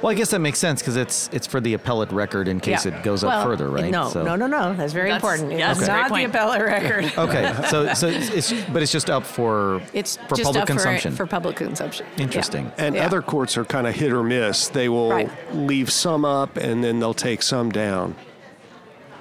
Well, 0.05 0.11
I 0.11 0.15
guess 0.15 0.29
that 0.29 0.39
makes 0.39 0.59
sense 0.59 0.83
because 0.83 0.97
it's 0.97 1.31
it's 1.33 1.47
for 1.47 1.59
the 1.59 1.73
appellate 1.73 2.11
record 2.11 2.47
in 2.47 2.59
case 2.59 2.85
Yeah. 2.85 2.93
it 2.95 3.03
goes 3.03 3.23
up 3.23 3.43
further, 3.43 3.71
right? 3.71 3.89
No, 3.89 4.07
So- 4.09 4.21
no, 4.21 4.35
no, 4.35 4.45
no. 4.45 4.75
That's 4.75 4.93
very 4.93 5.09
That's- 5.09 5.15
important. 5.15 5.57
yeah, 5.59 5.71
It's 5.71 5.79
that's 5.79 5.89
a 5.89 5.93
not 6.09 6.13
the 6.13 6.25
appellate 6.25 6.61
record. 6.61 7.11
Okay, 7.17 7.51
so 7.71 7.91
so 7.95 8.05
it's, 8.09 8.29
it's 8.51 8.53
but 8.71 8.83
it's 8.83 8.91
just 8.91 9.09
up 9.09 9.23
for 9.23 9.81
It's 9.93 10.17
for 10.29 10.35
just 10.35 10.43
public 10.43 10.61
up 10.61 10.67
consumption. 10.67 11.11
For, 11.13 11.25
for 11.25 11.25
public 11.25 11.55
consumption. 11.55 12.05
Yeah. 12.17 12.23
Interesting. 12.23 12.71
And 12.77 12.93
Yeah. 12.93 13.07
other 13.07 13.23
courts 13.23 13.57
are 13.57 13.65
kind 13.65 13.87
of 13.87 13.95
hit 13.95 14.11
or 14.13 14.21
miss. 14.21 14.67
They 14.67 14.89
will 14.89 15.09
Right. 15.09 15.31
leave 15.55 15.91
some 15.91 16.23
up 16.23 16.55
and 16.55 16.83
then 16.83 16.99
they'll 16.99 17.15
take 17.15 17.41
some 17.41 17.71
down. 17.71 18.13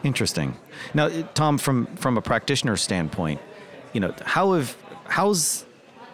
Interesting. 0.03 0.59
Now, 0.93 1.09
Tom, 1.33 1.57
from 1.57 1.87
from 1.97 2.19
a 2.19 2.21
practitioner 2.21 2.77
standpoint, 2.77 3.41
you 3.95 4.01
know, 4.01 4.13
how 4.27 4.53
have 4.53 4.77
how's 5.09 5.65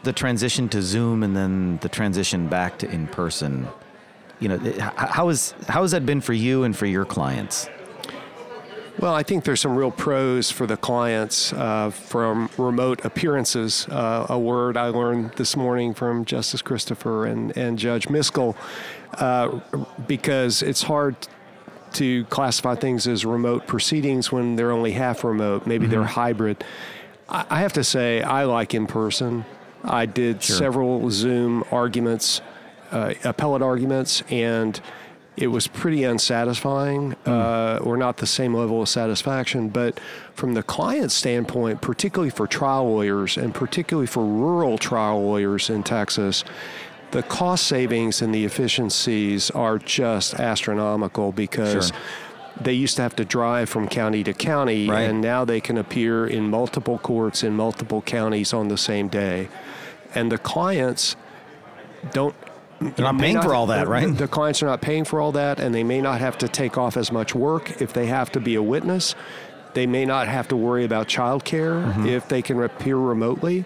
the 0.05 0.13
transition 0.13 0.69
to 0.69 0.81
Zoom 0.81 1.25
and 1.25 1.37
then 1.37 1.81
the 1.83 1.89
transition 1.89 2.47
back 2.47 2.79
to 2.79 2.89
in 2.89 3.09
person? 3.09 3.67
You 4.41 4.49
know, 4.49 4.59
how 4.97 5.29
is 5.29 5.55
how 5.69 5.83
has 5.83 5.91
that 5.93 6.05
been 6.05 6.21
for 6.21 6.33
you 6.33 6.65
and 6.65 6.77
for 6.77 6.87
your 6.87 7.05
clients? 7.05 7.69
Well, 8.99 9.15
I 9.15 9.23
think 9.23 9.45
there's 9.45 9.61
some 9.61 9.77
real 9.77 9.91
pros 9.91 10.51
for 10.51 10.67
the 10.67 10.77
clients 10.77 11.55
uh, 11.55 11.91
from 11.91 12.51
remote 12.59 13.03
appearances. 13.05 13.87
Uh, 13.89 14.27
a 14.29 14.39
word 14.39 14.77
I 14.77 14.89
learned 14.89 15.33
this 15.37 15.57
morning 15.57 15.95
from 15.95 16.27
Justice 16.27 16.61
Christopher 16.61 17.25
and, 17.25 17.57
and 17.57 17.79
Judge 17.79 18.09
Miskell, 18.09 18.57
uh, 19.15 19.61
because 20.07 20.63
it's 20.63 20.83
hard 20.83 21.17
to 21.95 22.25
classify 22.27 22.75
things 22.75 23.07
as 23.07 23.25
remote 23.25 23.67
proceedings 23.67 24.31
when 24.31 24.57
they're 24.57 24.73
only 24.73 24.93
half 24.93 25.25
remote. 25.25 25.67
Maybe 25.67 25.87
they're 25.87 26.05
hybrid. 26.05 26.63
I, 27.29 27.47
I 27.49 27.61
have 27.61 27.73
to 27.75 27.85
say, 27.85 28.23
I 28.23 28.45
like 28.45 28.75
in 28.75 28.87
person. 28.87 29.47
I 29.83 30.05
did 30.05 30.43
several 30.43 31.11
Zoom 31.11 31.65
arguments, 31.71 32.43
uh, 32.91 33.15
appellate 33.25 33.63
arguments, 33.63 34.23
and 34.31 34.81
it 35.37 35.47
was 35.47 35.67
pretty 35.67 36.05
unsatisfying 36.05 37.15
uh, 37.27 37.79
or 37.83 37.97
not 37.97 38.19
the 38.19 38.27
same 38.27 38.53
level 38.55 38.83
of 38.83 38.89
satisfaction. 38.89 39.69
But 39.69 39.99
from 40.35 40.55
the 40.55 40.63
client 40.63 41.13
standpoint, 41.13 41.81
particularly 41.81 42.31
for 42.31 42.47
trial 42.47 42.91
lawyers 42.91 43.37
and 43.37 43.55
particularly 43.55 44.07
for 44.07 44.25
rural 44.25 44.77
trial 44.77 45.23
lawyers 45.23 45.71
in 45.71 45.83
Texas, 45.83 46.45
the 47.13 47.23
cost 47.23 47.67
savings 47.67 48.21
and 48.23 48.35
the 48.35 48.45
efficiencies 48.45 49.51
are 49.51 49.79
just 49.79 50.35
astronomical 50.35 51.33
because 51.33 51.89
Sure. 51.89 51.97
they 52.61 52.73
used 52.75 52.97
to 52.97 53.03
have 53.03 53.17
to 53.17 53.25
drive 53.25 53.69
from 53.69 53.89
county 53.89 54.23
to 54.25 54.33
county, 54.35 54.89
Right. 54.89 55.03
and 55.03 55.21
now 55.21 55.45
they 55.45 55.61
can 55.61 55.79
appear 55.79 56.27
in 56.27 56.51
multiple 56.51 56.99
courts 56.99 57.43
in 57.43 57.55
multiple 57.57 58.03
counties 58.03 58.53
on 58.53 58.69
the 58.69 58.77
same 58.77 59.09
day. 59.09 59.49
And 60.15 60.31
the 60.31 60.39
clients 60.39 61.17
don't. 62.13 62.35
They're 62.81 63.05
not 63.13 63.19
paying 63.19 63.41
for 63.43 63.55
all 63.55 63.67
that, 63.67 63.85
the- 63.85 63.91
right? 63.91 64.17
The 64.17 64.27
clients 64.29 64.63
are 64.63 64.67
not 64.67 64.81
paying 64.81 65.05
for 65.05 65.21
all 65.21 65.33
that, 65.33 65.61
and 65.61 65.75
they 65.75 65.85
may 65.85 66.01
not 66.01 66.21
have 66.21 66.39
to 66.39 66.49
take 66.49 66.79
off 66.79 66.97
as 66.97 67.13
much 67.13 67.35
work 67.35 67.81
if 67.81 67.93
they 67.93 68.07
have 68.07 68.33
to 68.33 68.41
be 68.41 68.55
a 68.55 68.63
witness. 68.63 69.15
They 69.75 69.87
may 69.87 70.05
not 70.05 70.27
have 70.29 70.49
to 70.49 70.57
worry 70.57 70.85
about 70.85 71.07
childcare 71.07 71.85
Mm-hmm. 71.85 72.07
if 72.07 72.29
they 72.29 72.43
can 72.43 72.61
appear 72.63 72.97
remotely. 72.97 73.65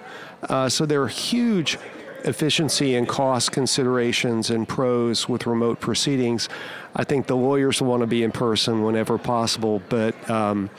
Uh, 0.49 0.68
so 0.68 0.85
there 0.85 1.00
are 1.02 1.09
huge 1.09 1.78
efficiency 2.25 2.94
and 2.97 3.06
cost 3.09 3.52
considerations 3.52 4.50
and 4.50 4.66
pros 4.66 5.28
with 5.28 5.47
remote 5.47 5.78
proceedings. 5.80 6.49
I 6.97 7.04
think 7.04 7.26
the 7.26 7.37
lawyers 7.37 7.80
want 7.83 8.00
to 8.00 8.06
be 8.06 8.23
in 8.23 8.33
person 8.33 8.83
whenever 8.83 9.16
possible, 9.18 9.80
but 9.88 10.14
um, 10.30 10.71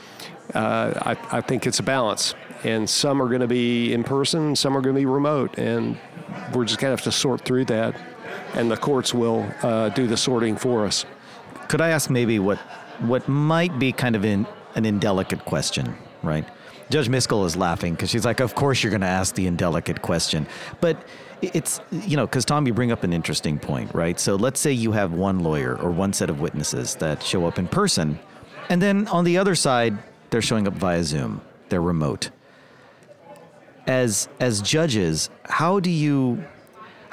uh, 0.54 0.92
I, 1.30 1.38
I 1.38 1.40
think 1.40 1.66
it's 1.66 1.78
a 1.78 1.82
balance. 1.84 2.34
And 2.64 2.88
some 2.88 3.20
are 3.22 3.28
going 3.28 3.40
to 3.42 3.46
be 3.48 3.92
in 3.92 4.02
person, 4.04 4.56
some 4.56 4.76
are 4.76 4.80
going 4.80 4.94
to 4.94 5.00
be 5.00 5.06
remote, 5.06 5.56
and 5.58 5.96
we're 6.52 6.64
just 6.64 6.80
going 6.80 6.88
to 6.90 6.96
have 6.96 7.02
to 7.02 7.12
sort 7.12 7.42
through 7.42 7.66
that. 7.66 7.94
And 8.54 8.70
the 8.70 8.76
courts 8.76 9.12
will 9.12 9.46
uh, 9.62 9.90
do 9.90 10.06
the 10.06 10.16
sorting 10.16 10.56
for 10.56 10.86
us. 10.86 11.04
Could 11.68 11.80
I 11.80 11.90
ask 11.90 12.10
maybe 12.10 12.38
what 12.38 12.58
what 13.00 13.28
might 13.28 13.78
be 13.78 13.92
kind 13.92 14.16
of 14.16 14.24
in, 14.24 14.46
an 14.74 14.84
indelicate 14.86 15.44
question, 15.44 15.96
right? 16.22 16.46
Judge 16.88 17.08
Miskell 17.08 17.44
is 17.44 17.56
laughing 17.56 17.94
because 17.94 18.10
she's 18.10 18.24
like, 18.24 18.40
"Of 18.40 18.54
course 18.54 18.82
you're 18.82 18.90
going 18.90 19.00
to 19.00 19.06
ask 19.06 19.34
the 19.34 19.46
indelicate 19.46 20.02
question," 20.02 20.46
but 20.80 20.96
it's 21.42 21.80
you 21.90 22.16
know 22.16 22.26
because 22.26 22.44
Tom, 22.44 22.66
you 22.66 22.72
bring 22.72 22.92
up 22.92 23.02
an 23.02 23.12
interesting 23.12 23.58
point, 23.58 23.92
right? 23.94 24.18
So 24.20 24.36
let's 24.36 24.60
say 24.60 24.72
you 24.72 24.92
have 24.92 25.12
one 25.12 25.40
lawyer 25.40 25.76
or 25.76 25.90
one 25.90 26.12
set 26.12 26.30
of 26.30 26.40
witnesses 26.40 26.94
that 26.96 27.22
show 27.22 27.46
up 27.46 27.58
in 27.58 27.66
person, 27.66 28.18
and 28.68 28.80
then 28.80 29.08
on 29.08 29.24
the 29.24 29.38
other 29.38 29.54
side 29.54 29.98
they're 30.30 30.42
showing 30.42 30.66
up 30.66 30.74
via 30.74 31.02
Zoom, 31.02 31.40
they're 31.68 31.82
remote. 31.82 32.30
As 33.86 34.28
as 34.38 34.62
judges, 34.62 35.28
how 35.44 35.80
do 35.80 35.90
you 35.90 36.44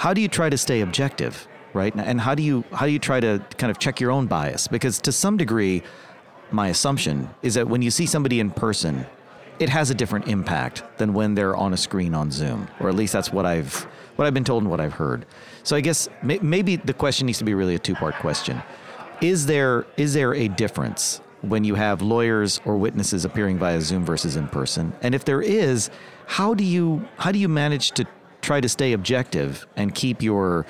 how 0.03 0.13
do 0.13 0.19
you 0.19 0.27
try 0.27 0.49
to 0.49 0.57
stay 0.57 0.81
objective 0.81 1.47
right? 1.73 1.93
And 1.95 2.21
how 2.21 2.35
do 2.35 2.43
you 2.43 2.63
how 2.71 2.85
do 2.85 2.91
you 2.91 2.99
try 2.99 3.19
to 3.19 3.43
kind 3.57 3.71
of 3.71 3.79
check 3.79 3.99
your 3.99 4.11
own 4.11 4.27
bias? 4.27 4.67
Because 4.67 4.99
to 4.99 5.11
some 5.11 5.37
degree 5.37 5.81
my 6.51 6.67
assumption 6.67 7.29
is 7.41 7.55
that 7.55 7.67
when 7.67 7.81
you 7.81 7.89
see 7.89 8.05
somebody 8.05 8.39
in 8.39 8.51
person 8.51 9.05
it 9.59 9.69
has 9.69 9.89
a 9.89 9.95
different 9.95 10.27
impact 10.27 10.83
than 10.97 11.13
when 11.13 11.35
they're 11.35 11.55
on 11.55 11.73
a 11.73 11.77
screen 11.77 12.13
on 12.13 12.31
zoom 12.31 12.67
or 12.79 12.89
at 12.89 12.95
least 12.95 13.13
that's 13.13 13.31
what 13.31 13.45
i've 13.45 13.73
what 14.15 14.27
i've 14.27 14.33
been 14.33 14.43
told 14.43 14.61
and 14.63 14.69
what 14.69 14.79
i've 14.79 14.93
heard. 14.93 15.25
So 15.63 15.75
i 15.75 15.81
guess 15.81 16.09
may, 16.21 16.37
maybe 16.39 16.75
the 16.75 16.93
question 16.93 17.25
needs 17.25 17.39
to 17.39 17.45
be 17.45 17.53
really 17.53 17.75
a 17.75 17.79
two 17.79 17.95
part 17.95 18.15
question. 18.15 18.61
Is 19.21 19.45
there 19.45 19.85
is 19.97 20.13
there 20.13 20.33
a 20.35 20.47
difference 20.47 21.21
when 21.41 21.63
you 21.63 21.75
have 21.75 22.01
lawyers 22.01 22.61
or 22.65 22.77
witnesses 22.77 23.25
appearing 23.25 23.57
via 23.57 23.81
zoom 23.81 24.05
versus 24.05 24.35
in 24.35 24.47
person? 24.47 24.93
And 25.01 25.15
if 25.15 25.25
there 25.25 25.41
is 25.41 25.89
how 26.27 26.53
do 26.53 26.63
you 26.63 27.07
how 27.17 27.31
do 27.31 27.39
you 27.39 27.49
manage 27.49 27.91
to 27.91 28.05
try 28.43 28.61
to 28.61 28.69
stay 28.69 28.93
objective 28.93 29.65
and 29.75 29.95
keep 29.95 30.21
your 30.21 30.65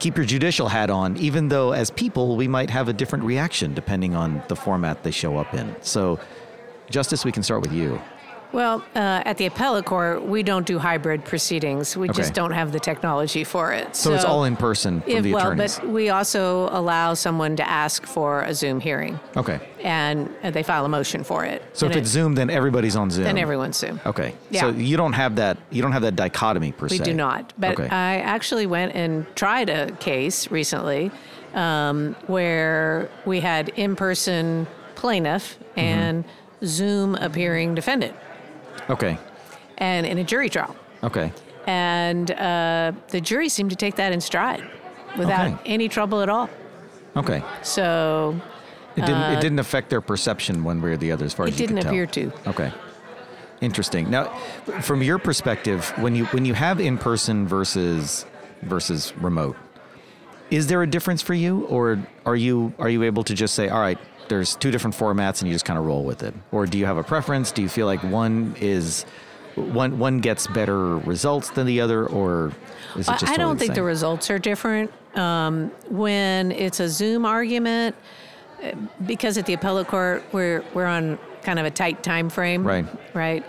keep 0.00 0.16
your 0.16 0.26
judicial 0.26 0.66
hat 0.66 0.90
on, 0.90 1.16
even 1.16 1.48
though 1.48 1.72
as 1.72 1.90
people 1.92 2.36
we 2.36 2.48
might 2.48 2.70
have 2.70 2.88
a 2.88 2.92
different 2.92 3.24
reaction 3.24 3.72
depending 3.72 4.16
on 4.16 4.42
the 4.48 4.56
format 4.56 5.04
they 5.04 5.12
show 5.12 5.36
up 5.36 5.54
in. 5.54 5.76
So, 5.80 6.18
Justice, 6.90 7.24
we 7.24 7.30
can 7.30 7.44
start 7.44 7.62
with 7.62 7.72
you. 7.72 8.00
Well, 8.52 8.84
uh, 8.94 9.22
at 9.24 9.38
the 9.38 9.46
appellate 9.46 9.86
court, 9.86 10.22
we 10.24 10.42
don't 10.42 10.66
do 10.66 10.78
hybrid 10.78 11.24
proceedings. 11.24 11.96
We 11.96 12.08
Okay. 12.10 12.16
just 12.18 12.34
don't 12.34 12.50
have 12.52 12.70
the 12.72 12.80
technology 12.80 13.44
for 13.44 13.72
it. 13.72 13.96
So, 13.96 14.12
it's 14.12 14.24
all 14.26 14.44
in 14.44 14.56
person 14.56 15.00
from 15.00 15.22
the 15.22 15.32
well, 15.32 15.46
attorneys. 15.52 15.78
but 15.78 15.88
we 15.88 16.10
also 16.10 16.68
allow 16.70 17.14
someone 17.14 17.56
to 17.56 17.66
ask 17.68 18.04
for 18.04 18.42
a 18.42 18.52
Zoom 18.54 18.78
hearing, 18.80 19.18
okay. 19.38 19.58
and 19.82 20.28
uh, 20.44 20.50
they 20.50 20.62
file 20.62 20.84
a 20.84 20.88
motion 20.88 21.24
for 21.24 21.46
it. 21.46 21.62
So 21.72 21.86
And 21.86 21.94
if 21.94 22.02
it's 22.02 22.10
it- 22.10 22.12
Zoom, 22.12 22.34
then 22.34 22.50
everybody's 22.50 22.94
on 22.94 23.10
Zoom. 23.10 23.24
then 23.24 23.38
everyone's 23.38 23.78
Zoom. 23.78 24.00
Okay. 24.04 24.34
Yeah. 24.50 24.60
So 24.60 24.68
you 24.70 24.98
don't 24.98 25.14
have 25.14 25.36
that. 25.36 25.56
You 25.70 25.80
don't 25.80 25.92
have 25.92 26.02
that 26.02 26.16
dichotomy 26.16 26.72
per 26.72 26.88
We 26.88 26.98
se. 26.98 27.04
do 27.04 27.14
not. 27.14 27.52
But 27.58 27.80
okay. 27.80 27.88
I 27.88 28.18
actually 28.18 28.66
went 28.66 28.94
and 28.94 29.24
tried 29.34 29.70
a 29.70 29.92
case 29.92 30.50
recently 30.50 31.10
um, 31.54 32.14
where 32.26 33.08
we 33.24 33.40
had 33.40 33.70
in-person 33.70 34.66
plaintiff 34.94 35.56
Mm-hmm. 35.70 35.80
and 35.80 36.24
Zoom 36.64 37.14
appearing 37.14 37.74
defendant, 37.74 38.14
okay. 38.90 39.18
and 39.78 40.06
in 40.06 40.18
a 40.18 40.24
jury 40.24 40.48
trial. 40.48 40.74
Okay. 41.02 41.32
And 41.66 42.30
uh, 42.32 42.92
the 43.08 43.20
jury 43.20 43.48
seemed 43.48 43.70
to 43.70 43.76
take 43.76 43.96
that 43.96 44.12
in 44.12 44.20
stride 44.20 44.62
without 45.16 45.46
Okay. 45.52 45.56
any 45.66 45.88
trouble 45.88 46.20
at 46.20 46.28
all. 46.28 46.48
Okay. 47.16 47.42
So 47.62 48.40
It 48.96 49.02
didn't. 49.06 49.22
it 49.34 49.40
didn't 49.40 49.58
affect 49.58 49.90
their 49.90 50.00
perception 50.00 50.64
one 50.64 50.80
way 50.82 50.90
or 50.92 50.96
the 50.96 51.12
other, 51.12 51.24
as 51.24 51.34
far 51.34 51.44
Uh, 51.44 51.48
it 51.48 51.54
as 51.54 51.60
you 51.60 51.66
didn't 51.66 51.86
appear 51.86 52.06
to. 52.06 52.32
Okay. 52.46 52.72
Interesting. 53.60 54.10
Now, 54.10 54.24
from 54.80 55.02
your 55.02 55.18
perspective, 55.18 55.92
when 55.98 56.16
you 56.16 56.24
when 56.26 56.44
you 56.44 56.54
have 56.54 56.80
in 56.80 56.98
person 56.98 57.46
versus 57.46 58.26
versus 58.62 59.12
remote, 59.20 59.56
is 60.50 60.66
there 60.66 60.82
a 60.82 60.86
difference 60.86 61.22
for 61.22 61.34
you, 61.34 61.64
or 61.66 61.98
are 62.26 62.34
you 62.36 62.74
are 62.80 62.88
you 62.88 63.04
able 63.04 63.22
to 63.24 63.34
just 63.34 63.54
say, 63.54 63.68
all 63.68 63.80
right, 63.80 63.98
there's 64.32 64.56
two 64.56 64.70
different 64.70 64.96
formats, 64.96 65.40
and 65.40 65.48
you 65.48 65.54
just 65.54 65.66
kind 65.66 65.78
of 65.78 65.84
roll 65.84 66.04
with 66.04 66.22
it, 66.22 66.32
or 66.52 66.64
do 66.64 66.78
you 66.78 66.86
have 66.86 66.96
a 66.96 67.02
preference? 67.02 67.52
Do 67.52 67.60
you 67.60 67.68
feel 67.68 67.84
like 67.86 68.02
one 68.02 68.56
is 68.60 69.04
one 69.56 69.98
one 69.98 70.20
gets 70.20 70.46
better 70.46 70.96
results 70.98 71.50
than 71.50 71.66
the 71.66 71.82
other, 71.82 72.06
or 72.06 72.52
is 72.96 73.08
it 73.08 73.12
I- 73.12 73.18
just 73.18 73.24
I 73.24 73.26
totally 73.36 73.36
don't 73.38 73.58
think 73.58 73.70
the 73.72 73.76
same? 73.76 73.84
results 73.84 74.30
are 74.30 74.38
different. 74.38 74.90
Um, 75.14 75.70
when 75.90 76.50
it's 76.52 76.80
a 76.80 76.88
Zoom 76.88 77.26
argument, 77.26 77.94
uh, 78.64 78.70
because 79.06 79.36
at 79.36 79.44
the 79.44 79.52
appellate 79.52 79.86
court 79.88 80.22
we're 80.32 80.64
we're 80.72 80.86
on 80.86 81.18
kind 81.42 81.58
of 81.58 81.66
a 81.66 81.70
tight 81.70 82.02
time 82.02 82.30
frame, 82.30 82.66
Right. 82.66 82.86
Right. 83.14 83.44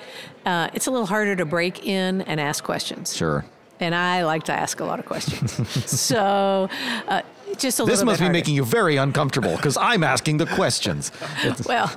Uh, 0.46 0.68
it's 0.74 0.88
a 0.88 0.92
little 0.92 1.06
harder 1.08 1.38
to 1.38 1.46
break 1.46 1.86
in 1.88 2.22
and 2.24 2.42
ask 2.42 2.62
questions. 2.66 3.16
Sure. 3.16 3.46
And 3.80 3.96
I 3.96 4.24
like 4.24 4.44
to 4.44 4.54
ask 4.54 4.80
a 4.82 4.86
lot 4.86 5.00
of 5.00 5.06
questions, 5.06 5.52
so 5.90 6.68
uh, 7.08 7.22
just 7.58 7.80
a 7.80 7.84
This 7.84 8.00
little 8.00 8.06
must 8.06 8.16
bit 8.16 8.20
be 8.20 8.26
harder. 8.26 8.34
making 8.34 8.56
you 8.56 8.66
very 8.66 8.98
uncomfortable 8.98 9.56
because 9.56 9.78
I'm 9.78 10.04
asking 10.04 10.38
the 10.38 10.46
questions. 10.46 11.12
Well, 11.68 11.92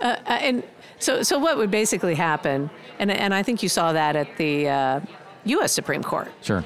uh, 0.00 0.16
and 0.26 0.62
so 0.98 1.22
so 1.22 1.38
what 1.38 1.56
would 1.56 1.70
basically 1.70 2.14
happen, 2.14 2.70
and 2.98 3.10
and 3.10 3.32
I 3.34 3.42
think 3.42 3.62
you 3.62 3.68
saw 3.68 3.92
that 3.92 4.16
at 4.16 4.36
the 4.36 4.68
uh, 4.68 5.00
U.S. 5.44 5.72
Supreme 5.72 6.02
Court. 6.02 6.28
sure. 6.42 6.64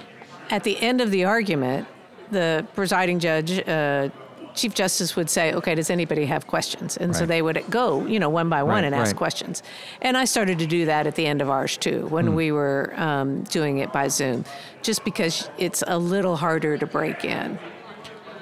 At 0.51 0.65
the 0.65 0.79
end 0.81 1.01
of 1.01 1.11
the 1.11 1.25
argument, 1.25 1.87
the 2.31 2.67
presiding 2.75 3.19
judge, 3.21 3.59
uh, 3.69 4.09
Chief 4.55 4.75
Justice 4.75 5.17
would 5.17 5.31
say, 5.31 5.55
"Okay, 5.55 5.75
does 5.75 5.89
anybody 5.91 6.27
have 6.27 6.47
questions?" 6.47 6.97
And 6.99 7.15
so 7.17 7.25
they 7.27 7.41
would 7.43 7.63
go, 7.71 8.05
you 8.07 8.19
know, 8.19 8.29
one 8.29 8.49
by 8.51 8.63
one 8.63 8.75
Right, 8.75 8.85
and 8.85 8.95
ask 8.95 9.13
right. 9.13 9.17
questions. 9.17 9.63
And 10.03 10.17
I 10.17 10.27
started 10.27 10.59
to 10.59 10.67
do 10.67 10.85
that 10.87 11.07
at 11.07 11.15
the 11.15 11.27
end 11.27 11.41
of 11.43 11.49
ours 11.49 11.77
too, 11.79 12.07
when 12.09 12.27
Hmm. 12.27 12.35
we 12.35 12.53
were 12.53 12.93
um, 12.97 13.45
doing 13.45 13.79
it 13.79 13.93
by 13.93 14.09
Zoom, 14.09 14.45
just 14.83 15.05
because 15.05 15.49
it's 15.59 15.83
a 15.87 15.97
little 15.99 16.37
harder 16.37 16.77
to 16.79 16.87
break 16.87 17.25
in. 17.25 17.59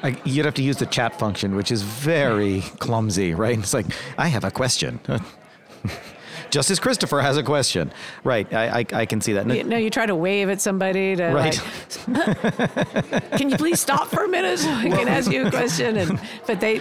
I, 0.03 0.17
you'd 0.25 0.45
have 0.47 0.55
to 0.55 0.63
use 0.63 0.77
the 0.79 0.87
chat 0.87 1.19
function, 1.19 1.55
which 1.57 1.71
is 1.71 1.83
very 1.83 2.63
clumsy, 2.79 3.35
right? 3.35 3.59
It's 3.59 3.75
like, 3.75 3.87
I 4.17 4.29
have 4.29 4.45
a 4.45 4.51
question. 4.51 4.99
Justice 6.51 6.81
Christopher 6.81 7.21
has 7.21 7.37
a 7.37 7.43
question. 7.45 7.93
Right. 8.25 8.53
I, 8.53 8.81
I, 8.81 8.87
I 8.93 9.07
can 9.07 9.21
see 9.21 9.35
that. 9.35 9.47
No, 9.47 9.55
You 9.55 9.63
know, 9.65 9.77
you 9.77 9.89
try 9.91 10.07
to 10.07 10.17
wave 10.17 10.49
at 10.49 10.61
somebody 10.61 11.15
to 11.15 11.27
Right. 11.29 11.61
like, 12.09 13.31
can 13.39 13.51
you 13.51 13.57
please 13.57 13.79
stop 13.81 14.09
for 14.09 14.25
a 14.25 14.29
minute 14.29 14.59
so 14.59 14.69
I 14.71 14.89
can 14.89 15.07
ask 15.07 15.31
you 15.31 15.47
a 15.47 15.51
question? 15.51 15.97
And 15.97 16.21
but 16.49 16.59
they, 16.61 16.81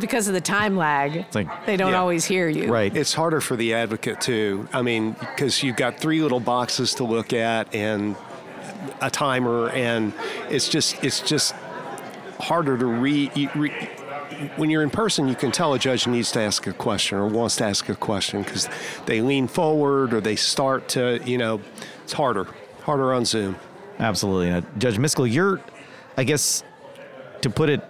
because 0.00 0.28
of 0.28 0.34
the 0.34 0.40
time 0.40 0.76
lag, 0.78 1.26
like- 1.34 1.66
they 1.66 1.76
don't 1.76 1.92
Yeah. 1.92 2.00
always 2.00 2.24
hear 2.24 2.48
you. 2.48 2.72
right. 2.72 2.94
It's 2.96 3.12
harder 3.12 3.42
for 3.42 3.54
the 3.54 3.74
advocate 3.74 4.20
too. 4.22 4.66
I 4.72 4.80
mean, 4.80 5.12
because 5.20 5.62
you've 5.62 5.76
got 5.76 5.98
three 5.98 6.22
little 6.22 6.40
boxes 6.40 6.94
to 6.94 7.04
look 7.04 7.34
at 7.34 7.74
and 7.74 8.16
a 9.02 9.10
timer, 9.10 9.68
and 9.70 10.12
it's 10.48 10.68
just 10.70 11.04
it's 11.04 11.20
just 11.20 11.54
harder 12.42 12.76
to 12.76 12.86
read. 12.86 13.50
re- 13.54 13.88
when 14.56 14.70
you're 14.70 14.82
in 14.82 14.90
person, 14.90 15.28
you 15.28 15.34
can 15.34 15.52
tell 15.52 15.74
a 15.74 15.78
judge 15.78 16.06
needs 16.06 16.32
to 16.32 16.40
ask 16.40 16.66
a 16.66 16.72
question 16.72 17.18
or 17.18 17.26
wants 17.26 17.56
to 17.56 17.64
ask 17.64 17.88
a 17.88 17.94
question 17.94 18.42
because 18.42 18.68
they 19.06 19.20
lean 19.20 19.46
forward 19.46 20.12
or 20.12 20.20
they 20.20 20.36
start 20.36 20.88
to, 20.88 21.20
you 21.24 21.38
know, 21.38 21.60
it's 22.02 22.12
harder, 22.12 22.48
harder 22.82 23.12
on 23.12 23.24
Zoom. 23.24 23.56
Absolutely. 23.98 24.50
Now, 24.50 24.58
uh, 24.58 24.62
Judge 24.78 24.96
Miskell, 24.96 25.30
you're, 25.30 25.60
I 26.16 26.24
guess, 26.24 26.64
to 27.42 27.50
put 27.50 27.68
it, 27.68 27.80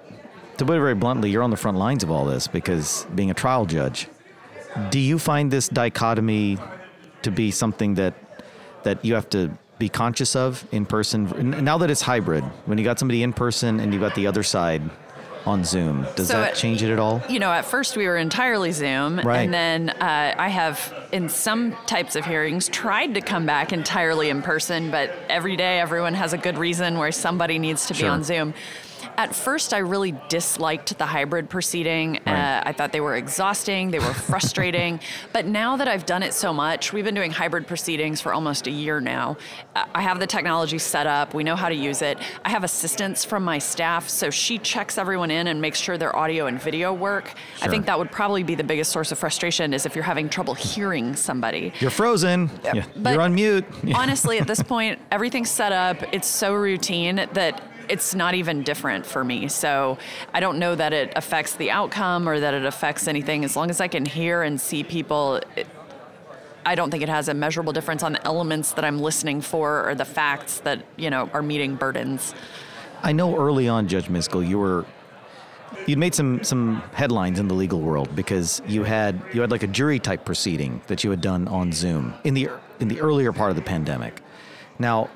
to 0.58 0.66
put 0.66 0.76
it 0.76 0.80
very 0.80 0.94
bluntly, 0.94 1.30
you're 1.30 1.42
on 1.42 1.50
the 1.50 1.56
front 1.56 1.78
lines 1.78 2.02
of 2.02 2.10
all 2.10 2.26
this 2.26 2.46
because 2.46 3.06
being 3.14 3.30
a 3.30 3.34
trial 3.34 3.64
judge, 3.64 4.08
do 4.90 4.98
you 4.98 5.18
find 5.18 5.50
this 5.50 5.68
dichotomy 5.68 6.58
to 7.22 7.30
be 7.30 7.50
something 7.50 7.94
that 7.94 8.14
that 8.82 9.04
you 9.04 9.14
have 9.14 9.28
to 9.30 9.50
be 9.82 9.88
conscious 9.88 10.36
of 10.36 10.64
in 10.72 10.86
person? 10.86 11.64
Now 11.64 11.76
that 11.78 11.90
it's 11.90 12.02
hybrid, 12.02 12.44
when 12.66 12.78
you 12.78 12.84
got 12.84 12.98
somebody 12.98 13.22
in 13.22 13.32
person 13.32 13.80
and 13.80 13.92
you 13.92 13.98
got 13.98 14.14
the 14.14 14.26
other 14.28 14.42
side 14.44 14.82
on 15.44 15.64
Zoom, 15.64 16.06
does 16.14 16.28
So 16.28 16.34
that 16.40 16.54
change 16.54 16.84
it 16.84 16.92
at 16.92 17.00
all? 17.00 17.20
You 17.28 17.40
know, 17.40 17.50
at 17.50 17.64
first 17.64 17.96
we 17.96 18.06
were 18.06 18.16
entirely 18.16 18.70
Zoom, 18.70 19.18
Right. 19.18 19.40
and 19.40 19.52
then 19.52 19.90
uh, 19.90 20.34
I 20.38 20.48
have, 20.48 20.94
in 21.10 21.28
some 21.28 21.72
types 21.86 22.14
of 22.14 22.24
hearings, 22.24 22.68
tried 22.68 23.14
to 23.14 23.20
come 23.20 23.44
back 23.44 23.72
entirely 23.72 24.28
in 24.30 24.40
person, 24.42 24.92
but 24.92 25.10
every 25.28 25.56
day 25.56 25.80
everyone 25.80 26.14
has 26.14 26.32
a 26.32 26.38
good 26.38 26.58
reason 26.58 26.96
where 26.96 27.10
somebody 27.10 27.58
needs 27.58 27.86
to 27.88 27.92
be 27.94 28.00
Sure. 28.00 28.10
on 28.10 28.22
Zoom. 28.22 28.54
At 29.22 29.36
first, 29.36 29.72
I 29.72 29.78
really 29.78 30.16
disliked 30.28 30.98
the 30.98 31.06
hybrid 31.06 31.48
proceeding. 31.48 32.18
Right. 32.26 32.58
Uh, 32.58 32.62
I 32.66 32.72
thought 32.72 32.90
they 32.90 33.00
were 33.00 33.14
exhausting, 33.14 33.92
they 33.92 34.00
were 34.00 34.12
frustrating. 34.12 34.98
but 35.32 35.46
now 35.46 35.76
that 35.76 35.86
I've 35.86 36.04
done 36.04 36.24
it 36.24 36.34
so 36.34 36.52
much, 36.52 36.92
we've 36.92 37.04
been 37.04 37.14
doing 37.14 37.30
hybrid 37.30 37.68
proceedings 37.68 38.20
for 38.20 38.34
almost 38.34 38.66
a 38.66 38.72
year 38.72 39.00
now. 39.00 39.36
I 39.76 40.02
have 40.02 40.18
the 40.18 40.26
technology 40.26 40.78
set 40.78 41.06
up, 41.06 41.34
we 41.34 41.44
know 41.44 41.54
how 41.54 41.68
to 41.68 41.74
use 41.76 42.02
it. 42.02 42.18
I 42.44 42.48
have 42.48 42.64
assistance 42.64 43.24
from 43.24 43.44
my 43.44 43.60
staff, 43.60 44.08
so 44.08 44.28
she 44.28 44.58
checks 44.58 44.98
everyone 44.98 45.30
in 45.30 45.46
and 45.46 45.60
makes 45.60 45.78
sure 45.78 45.96
their 45.96 46.16
audio 46.16 46.46
and 46.46 46.60
video 46.60 46.92
work. 46.92 47.32
I 47.60 47.68
think 47.68 47.86
that 47.86 47.96
would 47.96 48.10
probably 48.10 48.42
be 48.42 48.56
the 48.56 48.64
biggest 48.64 48.90
source 48.90 49.12
of 49.12 49.20
frustration 49.20 49.72
is 49.72 49.86
if 49.86 49.94
you're 49.94 50.02
having 50.02 50.30
trouble 50.30 50.54
hearing 50.54 51.14
somebody. 51.14 51.72
You're 51.78 51.92
frozen. 51.92 52.50
Yeah, 52.64 52.86
But 52.96 53.12
you're 53.12 53.22
on 53.22 53.36
mute. 53.36 53.64
Honestly, 53.94 54.40
at 54.40 54.48
this 54.48 54.64
point, 54.64 54.98
everything's 55.12 55.50
set 55.50 55.70
up. 55.70 56.12
It's 56.12 56.26
so 56.26 56.54
routine 56.54 57.28
that 57.34 57.62
it's 57.92 58.14
not 58.14 58.34
even 58.34 58.62
different 58.62 59.04
for 59.04 59.22
me. 59.22 59.48
So 59.48 59.98
I 60.32 60.40
don't 60.40 60.58
know 60.58 60.74
that 60.74 60.94
it 60.94 61.12
affects 61.14 61.56
the 61.56 61.70
outcome 61.70 62.26
or 62.26 62.40
that 62.40 62.54
it 62.54 62.64
affects 62.64 63.06
anything. 63.06 63.44
As 63.44 63.54
long 63.54 63.68
as 63.68 63.82
I 63.82 63.88
can 63.88 64.06
hear 64.06 64.42
and 64.42 64.58
see 64.58 64.82
people, 64.82 65.42
it, 65.56 65.66
I 66.64 66.74
don't 66.74 66.90
think 66.90 67.02
it 67.02 67.10
has 67.10 67.28
a 67.28 67.34
measurable 67.34 67.74
difference 67.74 68.02
on 68.02 68.14
the 68.14 68.26
elements 68.26 68.72
that 68.72 68.84
I'm 68.84 68.98
listening 68.98 69.42
for 69.42 69.86
or 69.86 69.94
the 69.94 70.06
facts 70.06 70.60
that 70.60 70.86
you 70.96 71.10
know 71.10 71.28
are 71.34 71.42
meeting 71.42 71.76
burdens. 71.76 72.34
I 73.02 73.12
know 73.12 73.36
early 73.36 73.68
on, 73.68 73.88
Judge 73.88 74.06
Miskell, 74.06 74.48
you 74.48 74.58
were 74.58 74.86
you'd 75.86 75.98
made 75.98 76.14
some 76.14 76.42
some 76.42 76.82
headlines 76.94 77.38
in 77.38 77.46
the 77.46 77.54
legal 77.54 77.80
world 77.80 78.16
because 78.16 78.62
you 78.66 78.84
had 78.84 79.20
you 79.34 79.42
had 79.42 79.50
like 79.50 79.64
a 79.64 79.66
jury 79.66 79.98
type 79.98 80.24
proceeding 80.24 80.80
that 80.86 81.04
you 81.04 81.10
had 81.10 81.20
done 81.20 81.46
on 81.48 81.72
Zoom 81.72 82.14
in 82.24 82.32
the 82.32 82.48
in 82.80 82.88
the 82.88 83.00
earlier 83.00 83.32
part 83.32 83.50
of 83.50 83.56
the 83.56 83.62
pandemic. 83.62 84.22
Now, 84.78 85.10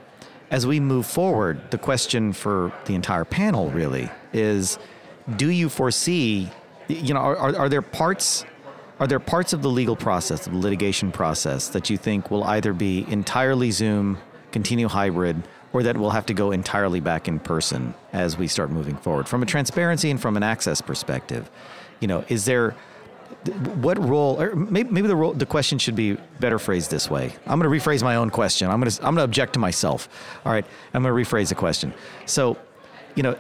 as 0.50 0.66
we 0.66 0.80
move 0.80 1.06
forward, 1.06 1.70
the 1.70 1.78
question 1.78 2.32
for 2.32 2.72
the 2.84 2.94
entire 2.94 3.24
panel 3.24 3.70
really 3.70 4.10
is: 4.32 4.78
Do 5.36 5.50
you 5.50 5.68
foresee, 5.68 6.50
you 6.88 7.14
know, 7.14 7.20
are, 7.20 7.36
are, 7.36 7.56
are 7.56 7.68
there 7.68 7.82
parts? 7.82 8.44
Are 8.98 9.06
there 9.06 9.20
parts 9.20 9.52
of 9.52 9.60
the 9.60 9.68
legal 9.68 9.94
process, 9.94 10.46
the 10.46 10.56
litigation 10.56 11.12
process, 11.12 11.68
that 11.68 11.90
you 11.90 11.98
think 11.98 12.30
will 12.30 12.44
either 12.44 12.72
be 12.72 13.04
entirely 13.10 13.70
Zoom, 13.70 14.16
continue 14.52 14.88
hybrid, 14.88 15.42
or 15.74 15.82
that 15.82 15.98
will 15.98 16.10
have 16.10 16.24
to 16.26 16.34
go 16.34 16.50
entirely 16.50 17.00
back 17.00 17.28
in 17.28 17.38
person 17.38 17.92
as 18.14 18.38
we 18.38 18.48
start 18.48 18.70
moving 18.70 18.96
forward? 18.96 19.28
From 19.28 19.42
a 19.42 19.46
transparency 19.46 20.10
and 20.10 20.18
from 20.18 20.34
an 20.34 20.42
access 20.42 20.80
perspective, 20.80 21.50
you 22.00 22.08
know, 22.08 22.24
is 22.28 22.46
there 22.46 22.74
what 23.83 23.99
role, 23.99 24.40
or 24.40 24.54
maybe, 24.54 24.90
maybe 24.90 25.09
the 25.09 25.16
role, 25.16 25.33
the 25.33 25.47
question 25.47 25.78
should 25.78 25.97
be 25.97 26.16
better 26.40 26.59
phrased 26.59 26.90
this 26.90 27.11
way. 27.11 27.33
I'm 27.47 27.61
going 27.61 27.71
to 27.71 27.88
rephrase 27.88 28.02
my 28.02 28.16
own 28.16 28.30
question. 28.30 28.68
I'm 28.71 28.80
going 28.80 28.90
to 28.90 28.99
I'm 28.99 29.14
going 29.14 29.18
to 29.18 29.25
object 29.25 29.52
to 29.54 29.59
myself. 29.59 30.09
All 30.45 30.52
right, 30.52 30.64
I'm 30.95 31.02
going 31.02 31.14
to 31.14 31.30
rephrase 31.30 31.49
the 31.49 31.54
question. 31.54 31.95
So, 32.26 32.56
you 33.14 33.23
know, 33.23 33.37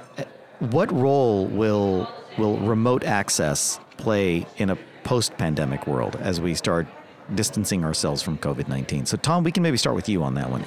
what 0.60 0.92
role 0.92 1.46
will 1.46 2.08
will 2.38 2.58
remote 2.58 3.04
access 3.04 3.80
play 3.96 4.46
in 4.58 4.70
a 4.70 4.78
post-pandemic 5.04 5.86
world 5.86 6.16
as 6.16 6.40
we 6.40 6.54
start 6.54 6.86
distancing 7.34 7.84
ourselves 7.84 8.22
from 8.22 8.38
COVID-19? 8.38 9.06
So, 9.06 9.16
Tom, 9.16 9.44
we 9.44 9.52
can 9.52 9.62
maybe 9.62 9.76
start 9.76 9.96
with 9.96 10.08
you 10.08 10.22
on 10.22 10.34
that 10.34 10.50
one. 10.50 10.64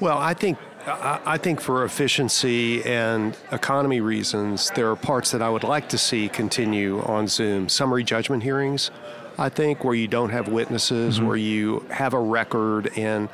Well, 0.00 0.18
I 0.18 0.34
think 0.34 0.58
I, 0.86 1.38
think 1.38 1.60
for 1.60 1.84
efficiency 1.84 2.82
and 2.84 3.36
economy 3.52 4.00
reasons, 4.00 4.70
there 4.70 4.90
are 4.90 4.96
parts 4.96 5.30
that 5.32 5.42
I 5.42 5.50
would 5.50 5.64
like 5.64 5.88
to 5.90 5.98
see 5.98 6.28
continue 6.28 7.02
on 7.02 7.28
Zoom. 7.28 7.68
Summary 7.68 8.04
judgment 8.04 8.42
hearings, 8.42 8.90
I 9.38 9.48
think, 9.48 9.84
where 9.84 9.94
you 9.94 10.08
don't 10.08 10.30
have 10.30 10.48
witnesses, 10.48 11.18
Mm-hmm. 11.18 11.26
where 11.26 11.36
you 11.36 11.86
have 11.90 12.14
a 12.14 12.20
record, 12.20 12.96
and 12.96 13.28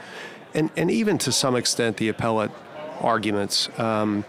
and 0.55 0.71
and 0.76 0.91
even 0.91 1.19
to 1.19 1.33
some 1.33 1.57
extent 1.57 1.97
the 1.99 2.09
appellate 2.09 2.50
arguments. 3.00 3.69
Um, 3.79 4.25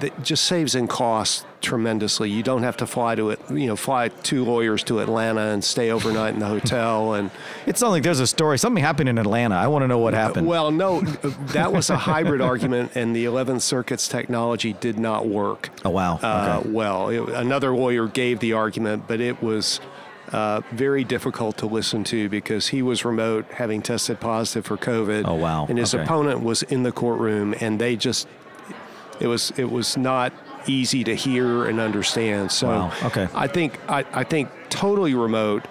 that 0.00 0.22
just 0.22 0.44
saves 0.44 0.74
in 0.74 0.86
cost 0.88 1.44
tremendously. 1.60 2.30
You 2.30 2.42
don't 2.42 2.62
have 2.62 2.76
to 2.78 2.86
fly 2.86 3.14
to 3.16 3.30
it, 3.30 3.40
you 3.50 3.66
know, 3.66 3.76
fly 3.76 4.08
two 4.08 4.44
lawyers 4.44 4.82
to 4.84 5.00
Atlanta 5.00 5.40
and 5.40 5.62
stay 5.64 5.90
overnight 5.90 6.34
in 6.34 6.40
the 6.40 6.46
hotel 6.46 7.14
and 7.14 7.30
It's 7.66 7.80
not 7.80 7.90
like 7.90 8.02
there's 8.04 8.20
a 8.20 8.26
story. 8.26 8.58
Something 8.58 8.82
happened 8.82 9.08
in 9.08 9.18
Atlanta. 9.18 9.56
I 9.56 9.66
want 9.66 9.82
to 9.82 9.88
know 9.88 9.98
what 9.98 10.14
happened. 10.14 10.46
Well, 10.46 10.70
no, 10.70 11.00
that 11.52 11.72
was 11.72 11.90
a 11.90 11.96
hybrid 11.96 12.40
argument, 12.40 12.92
and 12.94 13.14
the 13.14 13.24
11th 13.24 13.62
Circuit's 13.62 14.08
technology 14.08 14.72
did 14.74 14.98
not 14.98 15.26
work. 15.26 15.70
Oh, 15.84 15.90
wow. 15.90 16.18
Uh, 16.22 16.60
Okay. 16.60 16.70
well, 16.70 17.08
it, 17.08 17.28
another 17.30 17.74
lawyer 17.74 18.06
gave 18.06 18.38
the 18.40 18.52
argument, 18.54 19.04
but 19.08 19.20
it 19.20 19.42
was 19.42 19.80
uh, 20.32 20.60
very 20.72 21.04
difficult 21.04 21.56
to 21.56 21.66
listen 21.66 22.04
to 22.04 22.28
because 22.28 22.68
he 22.68 22.82
was 22.82 23.04
remote, 23.04 23.46
having 23.52 23.80
tested 23.82 24.20
positive 24.20 24.64
for 24.66 24.76
COVID. 24.76 25.24
Oh, 25.26 25.34
wow. 25.34 25.66
And 25.68 25.78
his 25.78 25.94
Okay. 25.94 26.02
opponent 26.04 26.42
was 26.42 26.62
in 26.64 26.82
the 26.82 26.92
courtroom, 26.92 27.54
and 27.60 27.78
they 27.80 27.96
just 27.96 28.28
it 29.20 29.26
was 29.26 29.52
it 29.56 29.70
was 29.70 29.96
not 29.96 30.32
easy 30.66 31.04
to 31.04 31.14
hear 31.14 31.66
and 31.66 31.80
understand. 31.80 32.52
So 32.52 32.68
Wow. 32.68 32.92
Okay. 33.04 33.28
I 33.34 33.46
think 33.46 33.78
I, 33.88 34.04
I 34.12 34.24
think 34.24 34.50
totally 34.68 35.14
remote 35.14 35.66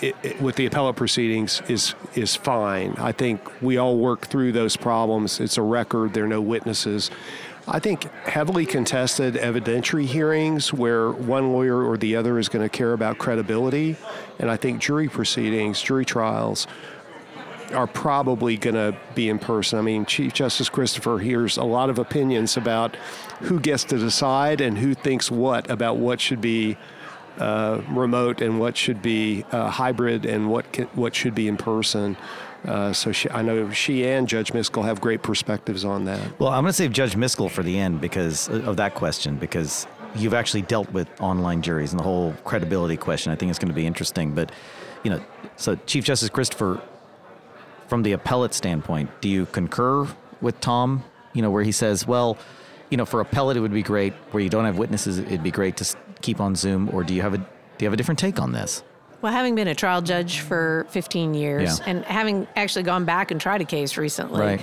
it, 0.00 0.16
it, 0.22 0.40
with 0.40 0.56
the 0.56 0.66
appellate 0.66 0.96
proceedings 0.96 1.62
is 1.68 1.94
is 2.14 2.36
fine. 2.36 2.94
I 2.98 3.12
think 3.12 3.40
we 3.62 3.78
all 3.78 3.96
work 3.96 4.26
through 4.26 4.52
those 4.52 4.76
problems. 4.76 5.40
It's 5.40 5.58
a 5.58 5.62
record. 5.62 6.14
There 6.14 6.24
are 6.24 6.28
no 6.28 6.40
witnesses. 6.40 7.10
I 7.70 7.80
think 7.80 8.10
heavily 8.24 8.64
contested 8.64 9.34
evidentiary 9.34 10.06
hearings 10.06 10.72
where 10.72 11.10
one 11.10 11.52
lawyer 11.52 11.84
or 11.86 11.98
the 11.98 12.16
other 12.16 12.38
is 12.38 12.48
going 12.48 12.64
to 12.64 12.68
care 12.70 12.94
about 12.94 13.18
credibility, 13.18 13.96
and 14.38 14.50
I 14.50 14.56
think 14.56 14.80
jury 14.80 15.08
proceedings, 15.08 15.82
jury 15.82 16.06
trials, 16.06 16.66
are 17.72 17.86
probably 17.86 18.56
going 18.56 18.74
to 18.74 18.96
be 19.14 19.28
in 19.28 19.38
person. 19.38 19.78
I 19.78 19.82
mean, 19.82 20.06
Chief 20.06 20.32
Justice 20.32 20.68
Christopher 20.68 21.18
hears 21.18 21.56
a 21.56 21.64
lot 21.64 21.90
of 21.90 21.98
opinions 21.98 22.56
about 22.56 22.96
who 23.40 23.60
gets 23.60 23.84
to 23.84 23.98
decide 23.98 24.60
and 24.60 24.78
who 24.78 24.94
thinks 24.94 25.30
what 25.30 25.70
about 25.70 25.96
what 25.96 26.20
should 26.20 26.40
be 26.40 26.76
uh, 27.38 27.80
remote 27.90 28.40
and 28.40 28.58
what 28.58 28.76
should 28.76 29.00
be 29.00 29.44
uh, 29.52 29.70
hybrid 29.70 30.26
and 30.26 30.50
what 30.50 30.72
ca 30.72 30.84
what 30.94 31.14
should 31.14 31.34
be 31.34 31.46
in 31.46 31.56
person. 31.56 32.16
Uh, 32.64 32.92
so 32.92 33.12
she, 33.12 33.30
I 33.30 33.42
know 33.42 33.70
she 33.70 34.04
and 34.04 34.26
Judge 34.26 34.52
Miskell 34.52 34.84
have 34.84 35.00
great 35.00 35.22
perspectives 35.22 35.84
on 35.84 36.04
that. 36.06 36.40
Well, 36.40 36.50
I'm 36.50 36.64
going 36.64 36.70
to 36.70 36.72
save 36.72 36.92
Judge 36.92 37.14
Miskell 37.14 37.48
for 37.48 37.62
the 37.62 37.78
end 37.78 38.00
because 38.00 38.48
of 38.48 38.76
that 38.78 38.94
question, 38.94 39.36
because 39.36 39.86
you've 40.16 40.34
actually 40.34 40.62
dealt 40.62 40.90
with 40.92 41.08
online 41.20 41.62
juries 41.62 41.92
and 41.92 42.00
the 42.00 42.04
whole 42.04 42.32
credibility 42.44 42.96
question. 42.96 43.30
I 43.30 43.36
think 43.36 43.50
it's 43.50 43.58
going 43.60 43.68
to 43.68 43.74
be 43.74 43.86
interesting. 43.86 44.34
But, 44.34 44.50
you 45.04 45.10
know, 45.10 45.22
so 45.56 45.76
Chief 45.86 46.04
Justice 46.04 46.30
Christopher, 46.30 46.80
from 47.88 48.02
the 48.02 48.12
appellate 48.12 48.54
standpoint, 48.54 49.10
do 49.20 49.28
you 49.28 49.46
concur 49.46 50.06
with 50.40 50.60
Tom, 50.60 51.02
you 51.32 51.42
know, 51.42 51.50
where 51.50 51.62
he 51.64 51.72
says, 51.72 52.06
well, 52.06 52.36
you 52.90 52.96
know, 52.96 53.04
for 53.04 53.20
appellate, 53.20 53.56
it 53.56 53.60
would 53.60 53.72
be 53.72 53.82
great. 53.82 54.12
Where 54.30 54.42
you 54.42 54.48
don't 54.50 54.64
have 54.64 54.78
witnesses, 54.78 55.18
it'd 55.18 55.42
be 55.42 55.50
great 55.50 55.76
to 55.78 55.96
keep 56.20 56.40
on 56.40 56.54
Zoom. 56.54 56.90
Or 56.92 57.02
do 57.02 57.14
you 57.14 57.22
have 57.22 57.34
a, 57.34 57.38
do 57.38 57.44
you 57.80 57.86
have 57.86 57.92
a 57.92 57.96
different 57.96 58.18
take 58.18 58.40
on 58.40 58.52
this? 58.52 58.82
Well, 59.20 59.32
having 59.32 59.56
been 59.56 59.66
a 59.66 59.74
trial 59.74 60.00
judge 60.00 60.40
for 60.40 60.86
15 60.90 61.34
years 61.34 61.80
Yeah. 61.80 61.84
and 61.88 62.04
having 62.04 62.46
actually 62.54 62.84
gone 62.84 63.04
back 63.04 63.32
and 63.32 63.40
tried 63.40 63.60
a 63.60 63.64
case 63.64 63.96
recently, 63.96 64.40
Right. 64.40 64.60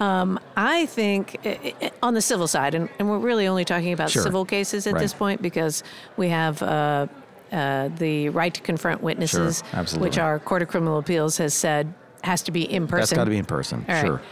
um, 0.00 0.40
I 0.56 0.86
think 0.86 1.36
i- 1.44 1.74
i- 1.82 1.90
on 2.02 2.14
the 2.14 2.22
civil 2.22 2.48
side, 2.48 2.74
and, 2.74 2.88
and 2.98 3.10
we're 3.10 3.18
really 3.18 3.46
only 3.46 3.66
talking 3.66 3.92
about 3.92 4.08
Sure. 4.10 4.22
civil 4.22 4.46
cases 4.46 4.86
at 4.86 4.94
Right. 4.94 5.00
this 5.02 5.12
point 5.12 5.42
because 5.42 5.82
we 6.16 6.28
have 6.30 6.62
uh, 6.62 7.08
uh, 7.52 7.88
the 7.98 8.30
right 8.30 8.54
to 8.54 8.60
confront 8.62 9.02
witnesses, 9.02 9.62
absolutely. 9.74 10.08
which 10.08 10.18
our 10.18 10.38
Court 10.38 10.62
of 10.62 10.68
Criminal 10.68 10.96
Appeals 10.98 11.36
has 11.36 11.52
said 11.52 11.92
has 12.22 12.42
to 12.42 12.52
be 12.52 12.62
in 12.70 12.86
person. 12.86 13.00
That's 13.00 13.12
got 13.12 13.24
to 13.24 13.30
be 13.30 13.38
in 13.38 13.44
person. 13.44 13.84
All 13.88 13.94
right. 13.94 14.06
sure. 14.06 14.22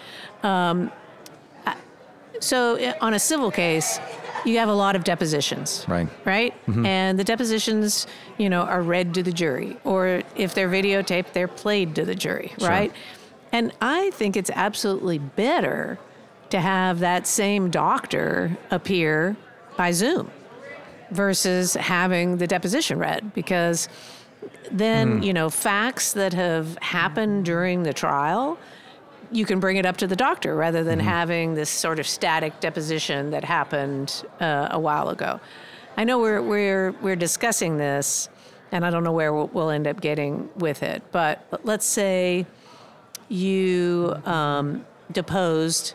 Um, 0.43 0.93
so 2.41 2.77
uh, 2.79 2.95
on 3.01 3.15
a 3.15 3.19
civil 3.19 3.51
case, 3.51 3.99
you 4.45 4.59
have 4.59 4.69
a 4.69 4.75
lot 4.75 4.97
of 4.97 5.05
depositions. 5.05 5.85
Right. 5.89 6.09
Right? 6.25 6.55
Mm-hmm. 6.67 6.87
And 6.87 7.19
the 7.19 7.25
depositions, 7.25 8.07
you 8.39 8.49
know, 8.49 8.63
are 8.63 8.83
read 8.83 9.15
to 9.15 9.23
the 9.23 9.33
jury. 9.33 9.77
Or 9.85 10.23
if 10.37 10.55
they're 10.55 10.69
videotaped, 10.69 11.33
they're 11.33 11.49
played 11.49 11.95
to 11.97 12.05
the 12.05 12.15
jury, 12.15 12.53
Sure. 12.59 12.69
right? 12.69 12.93
And 13.53 13.73
I 13.81 14.11
think 14.11 14.37
it's 14.37 14.51
absolutely 14.55 15.19
better 15.19 15.99
to 16.51 16.61
have 16.61 17.01
that 17.01 17.27
same 17.27 17.71
doctor 17.71 18.57
appear 18.71 19.37
by 19.77 19.91
Zoom 19.93 20.31
versus 21.11 21.75
having 21.75 22.37
the 22.37 22.47
deposition 22.47 22.99
read 22.99 23.33
because 23.35 23.89
then, 24.71 25.23
you 25.23 25.33
know, 25.33 25.51
facts 25.51 26.13
that 26.13 26.33
have 26.35 26.77
happened 26.79 27.45
during 27.45 27.83
the 27.83 27.93
trial 27.93 28.59
you 29.31 29.45
can 29.45 29.61
bring 29.61 29.77
it 29.77 29.87
up 29.87 29.97
to 29.99 30.07
the 30.07 30.17
doctor 30.17 30.55
rather 30.55 30.83
than 30.83 30.99
having 30.99 31.55
this 31.55 31.71
sort 31.71 31.99
of 31.99 32.07
static 32.07 32.61
deposition 32.61 33.31
that 33.31 33.45
happened 33.45 34.25
uh, 34.41 34.69
a 34.71 34.79
while 34.79 35.09
ago. 35.11 35.41
I 35.97 36.05
know 36.05 36.19
we're 36.19 36.41
we're 36.41 36.93
we're 37.03 37.17
discussing 37.17 37.77
this, 37.77 38.29
and 38.73 38.85
I 38.85 38.91
don't 38.91 39.05
know 39.05 39.13
where 39.13 39.33
we'll, 39.33 39.49
we'll 39.49 39.71
end 39.71 39.87
up 39.87 40.01
getting 40.01 40.49
with 40.57 40.83
it. 40.83 41.03
But 41.13 41.45
let's 41.65 41.87
say 41.87 42.47
you 43.29 44.17
um, 44.25 44.87
deposed 45.13 45.95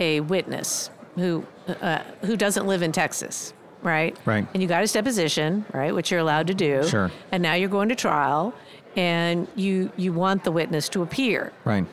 a 0.00 0.20
witness 0.20 0.90
who 1.14 1.46
uh, 1.68 2.00
who 2.22 2.36
doesn't 2.36 2.66
live 2.66 2.82
in 2.82 2.92
Texas, 2.92 3.54
right? 3.84 4.16
Right. 4.24 4.46
And 4.54 4.62
you 4.62 4.68
got 4.68 4.80
his 4.80 4.92
deposition, 4.92 5.64
right, 5.72 5.94
which 5.94 6.10
you're 6.10 6.20
allowed 6.20 6.48
to 6.48 6.54
do. 6.54 6.82
Sure. 6.88 7.10
And 7.30 7.42
now 7.42 7.54
you're 7.54 7.68
going 7.68 7.88
to 7.90 7.94
trial, 7.94 8.52
and 8.96 9.46
you 9.54 9.92
you 9.96 10.12
want 10.12 10.42
the 10.44 10.50
witness 10.52 10.88
to 10.90 11.02
appear 11.02 11.52
Right. 11.64 11.86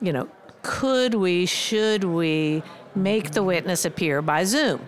you 0.00 0.12
know, 0.12 0.28
could 0.62 1.14
we, 1.14 1.46
should 1.46 2.02
we 2.04 2.62
make 2.94 3.30
the 3.32 3.42
witness 3.42 3.84
appear 3.84 4.22
by 4.22 4.42
Zoom? 4.44 4.80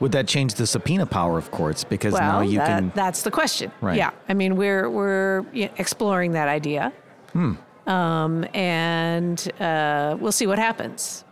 Would 0.00 0.12
that 0.12 0.26
change 0.28 0.54
the 0.54 0.66
subpoena 0.66 1.06
power 1.06 1.38
of 1.38 1.50
courts? 1.50 1.82
Because 1.84 2.12
Well, 2.12 2.22
now 2.22 2.40
you 2.40 2.58
that, 2.58 2.66
can. 2.66 2.92
that's 2.94 3.22
the 3.22 3.30
question. 3.30 3.70
Right. 3.80 3.96
Yeah. 3.96 4.10
I 4.28 4.34
mean, 4.34 4.56
we're 4.56 4.90
we're 4.90 5.44
exploring 5.78 6.32
that 6.32 6.48
idea, 6.48 6.92
Hmm. 7.32 7.54
um, 7.88 8.44
and 8.54 9.38
uh, 9.60 10.16
we'll 10.20 10.32
see 10.32 10.46
what 10.46 10.58
happens. 10.58 11.24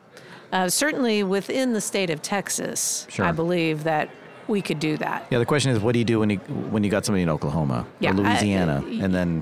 Uh, 0.52 0.68
certainly, 0.68 1.22
within 1.24 1.72
the 1.72 1.80
state 1.80 2.10
of 2.10 2.22
Texas, 2.22 3.06
Sure. 3.10 3.26
I 3.26 3.32
believe 3.32 3.84
that 3.84 4.08
we 4.48 4.60
could 4.62 4.78
do 4.80 4.96
that. 4.98 5.26
Yeah, 5.30 5.38
the 5.38 5.46
question 5.46 5.70
is, 5.72 5.80
what 5.80 5.92
do 5.92 5.98
you 5.98 6.04
do 6.04 6.20
when 6.20 6.30
you 6.30 6.36
when 6.70 6.84
you 6.84 6.90
got 6.90 7.04
somebody 7.04 7.22
in 7.22 7.28
Oklahoma 7.28 7.86
Yeah, 8.00 8.10
or 8.10 8.14
Louisiana, 8.14 8.82
y- 8.84 8.98
and 9.02 9.14
then 9.14 9.40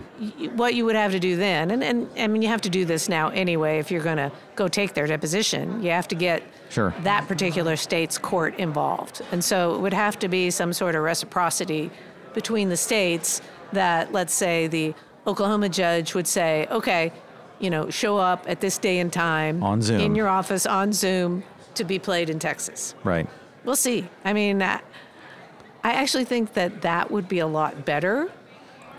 what 0.57 0.75
you 0.75 0.85
would 0.85 0.97
have 0.97 1.13
to 1.13 1.19
do 1.21 1.37
then, 1.37 1.71
and, 1.71 1.83
and 1.83 2.09
I 2.19 2.27
mean, 2.29 2.43
you 2.43 2.49
have 2.49 2.61
to 2.63 2.71
do 2.71 2.85
this 2.85 3.09
now 3.09 3.29
anyway 3.31 3.79
if 3.79 3.91
you're 3.91 4.03
going 4.03 4.17
to 4.19 4.31
go 4.57 4.69
take 4.69 4.95
their 4.95 5.07
deposition. 5.07 5.83
You 5.83 5.91
have 5.91 6.09
to 6.09 6.15
get 6.15 6.43
Sure. 6.71 6.95
that 7.03 7.27
particular 7.29 7.77
state's 7.77 8.17
court 8.19 8.57
involved. 8.59 9.23
And 9.33 9.45
so 9.45 9.75
it 9.75 9.81
would 9.81 9.93
have 9.95 10.19
to 10.21 10.29
be 10.29 10.51
some 10.51 10.73
sort 10.73 10.95
of 10.95 11.03
reciprocity 11.03 11.91
between 12.35 12.69
the 12.69 12.77
states 12.77 13.43
that, 13.73 14.13
let's 14.13 14.35
say, 14.35 14.67
the 14.69 14.95
Oklahoma 15.27 15.69
judge 15.69 16.15
would 16.15 16.27
say, 16.27 16.67
okay, 16.71 17.13
you 17.61 17.71
know, 17.71 17.91
show 17.91 18.17
up 18.19 18.45
at 18.49 18.61
this 18.61 18.79
day 18.79 18.99
and 19.01 19.13
time 19.13 19.63
On 19.63 19.81
Zoom. 19.83 20.01
in 20.01 20.15
your 20.15 20.29
office 20.29 20.65
on 20.67 20.93
Zoom 20.93 21.45
to 21.75 21.85
be 21.85 21.99
played 21.99 22.29
in 22.31 22.39
Texas. 22.39 22.95
right? 23.05 23.27
We'll 23.65 23.77
see. 23.77 24.09
I 24.25 24.33
mean, 24.33 24.63
I 24.63 24.81
I 25.85 25.95
actually 25.95 26.25
think 26.25 26.55
that 26.55 26.83
that 26.83 27.11
would 27.11 27.29
be 27.29 27.41
a 27.41 27.47
lot 27.47 27.85
better. 27.85 28.31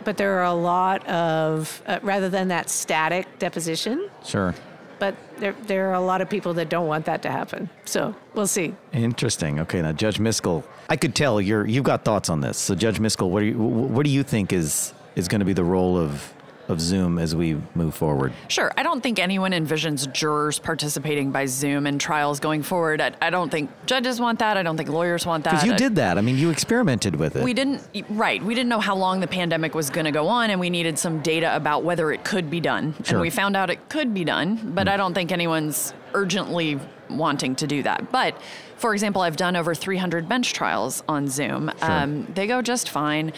But 0.03 0.17
there 0.17 0.37
are 0.39 0.43
a 0.43 0.53
lot 0.53 1.07
of, 1.07 1.81
uh, 1.87 1.99
rather 2.01 2.27
than 2.27 2.49
that 2.49 2.69
static 2.69 3.39
deposition, 3.39 4.09
Sure. 4.25 4.53
but 4.99 5.15
there, 5.37 5.55
there 5.65 5.89
are 5.91 5.93
a 5.93 6.01
lot 6.01 6.19
of 6.19 6.29
people 6.29 6.53
that 6.55 6.67
don't 6.67 6.87
want 6.87 7.05
that 7.05 7.21
to 7.21 7.31
happen. 7.31 7.69
So 7.85 8.13
we'll 8.33 8.47
see. 8.47 8.75
Interesting. 8.91 9.61
Okay, 9.61 9.81
now 9.81 9.93
Judge 9.93 10.17
Miskell, 10.19 10.65
I 10.89 10.97
could 10.97 11.15
tell 11.15 11.39
you're 11.39 11.65
you've 11.65 11.85
got 11.85 12.03
thoughts 12.03 12.29
on 12.29 12.41
this. 12.41 12.57
So 12.57 12.75
Judge 12.75 12.99
Miskell, 12.99 13.29
what 13.29 13.39
do 13.39 13.45
you 13.45 13.57
what 13.57 14.03
do 14.03 14.09
you 14.09 14.23
think 14.23 14.51
is 14.51 14.93
is 15.15 15.29
going 15.29 15.39
to 15.39 15.45
be 15.45 15.53
the 15.53 15.63
role 15.63 15.97
of 15.97 16.32
of 16.69 16.79
Zoom 16.79 17.19
as 17.19 17.35
we 17.35 17.57
move 17.75 17.93
forward? 17.93 18.33
Sure. 18.47 18.71
I 18.77 18.83
don't 18.83 19.01
think 19.01 19.19
anyone 19.19 19.51
envisions 19.51 20.11
jurors 20.13 20.59
participating 20.59 21.31
by 21.31 21.45
Zoom 21.45 21.85
in 21.85 21.99
trials 21.99 22.39
going 22.39 22.63
forward. 22.63 23.01
I, 23.01 23.11
I 23.21 23.29
don't 23.29 23.49
think 23.49 23.69
judges 23.85 24.19
want 24.19 24.39
that. 24.39 24.55
I 24.57 24.63
don't 24.63 24.77
think 24.77 24.89
lawyers 24.89 25.25
want 25.25 25.43
that. 25.43 25.51
Because 25.51 25.65
you 25.65 25.73
I- 25.73 25.77
did 25.77 25.95
that. 25.97 26.17
I 26.17 26.21
mean, 26.21 26.37
you 26.37 26.49
experimented 26.49 27.15
with 27.17 27.35
it. 27.35 27.43
We 27.43 27.53
didn't, 27.53 27.81
right. 28.09 28.41
We 28.43 28.55
didn't 28.55 28.69
know 28.69 28.79
how 28.79 28.95
long 28.95 29.19
the 29.19 29.27
pandemic 29.27 29.75
was 29.75 29.89
going 29.89 30.05
to 30.05 30.11
go 30.11 30.27
on, 30.27 30.49
and 30.49 30.59
we 30.59 30.69
needed 30.69 30.97
some 30.97 31.21
data 31.21 31.55
about 31.55 31.83
whether 31.83 32.11
it 32.11 32.23
could 32.23 32.49
be 32.49 32.59
done. 32.59 32.93
Sure. 33.03 33.15
And 33.15 33.21
we 33.21 33.29
found 33.29 33.57
out 33.57 33.69
it 33.69 33.89
could 33.89 34.13
be 34.13 34.23
done, 34.23 34.73
but 34.73 34.87
I 34.87 34.95
don't 34.97 35.13
think 35.13 35.31
anyone's 35.31 35.93
urgently 36.13 36.79
wanting 37.09 37.55
to 37.55 37.67
do 37.67 37.83
that. 37.83 38.11
But 38.11 38.39
for 38.77 38.93
example, 38.93 39.21
I've 39.21 39.35
done 39.37 39.55
over 39.55 39.75
300 39.75 40.29
bench 40.29 40.53
trials 40.53 41.03
on 41.07 41.27
Zoom. 41.27 41.71
Um, 41.81 42.25
they 42.33 42.47
go 42.47 42.61
just 42.61 42.89
fine. 42.89 43.33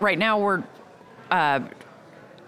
Right 0.00 0.18
now, 0.18 0.38
we're. 0.38 0.62
Uh, 1.30 1.60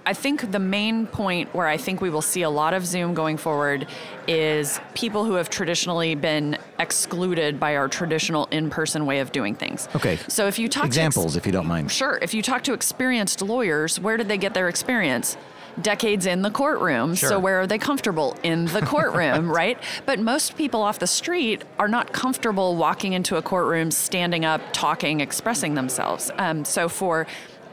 I 0.08 0.14
think 0.14 0.52
the 0.52 0.58
main 0.58 1.06
point 1.06 1.54
where 1.54 1.66
I 1.66 1.76
think 1.76 2.00
we 2.00 2.08
will 2.08 2.22
see 2.22 2.40
a 2.40 2.48
lot 2.48 2.72
of 2.72 2.86
Zoom 2.86 3.12
going 3.12 3.36
forward 3.36 3.86
is 4.26 4.80
people 4.94 5.26
who 5.26 5.34
have 5.34 5.50
traditionally 5.50 6.14
been 6.14 6.56
excluded 6.78 7.60
by 7.60 7.76
our 7.76 7.88
traditional 7.88 8.46
in-person 8.46 9.04
way 9.04 9.18
of 9.18 9.32
doing 9.32 9.54
things. 9.54 9.86
Okay. 9.94 10.16
So 10.26 10.46
if 10.46 10.58
you 10.58 10.66
talk 10.66 10.86
Examples, 10.86 11.34
to 11.34 11.38
if 11.38 11.44
you 11.44 11.52
don't 11.52 11.66
mind. 11.66 11.90
Sure. 11.90 12.18
If 12.22 12.32
you 12.32 12.40
talk 12.40 12.64
to 12.64 12.72
experienced 12.72 13.42
lawyers, 13.42 14.00
where 14.00 14.16
did 14.16 14.28
they 14.28 14.38
get 14.38 14.54
their 14.54 14.70
experience? 14.70 15.36
Decades 15.82 16.24
in 16.24 16.40
the 16.40 16.50
courtroom. 16.50 17.14
Sure. 17.14 17.28
So 17.28 17.38
where 17.38 17.60
are 17.60 17.66
they 17.66 17.76
comfortable? 17.76 18.34
In 18.42 18.64
the 18.64 18.80
courtroom, 18.86 19.52
right? 19.52 19.78
But 20.06 20.20
most 20.20 20.56
people 20.56 20.80
off 20.80 20.98
the 21.00 21.06
street 21.06 21.64
are 21.78 21.86
not 21.86 22.14
comfortable 22.14 22.76
walking 22.76 23.12
into 23.12 23.36
a 23.36 23.42
courtroom, 23.42 23.90
standing 23.90 24.46
up, 24.46 24.62
talking, 24.72 25.20
expressing 25.20 25.74
themselves. 25.74 26.30
Um, 26.38 26.64
so 26.64 26.88
for 26.88 27.26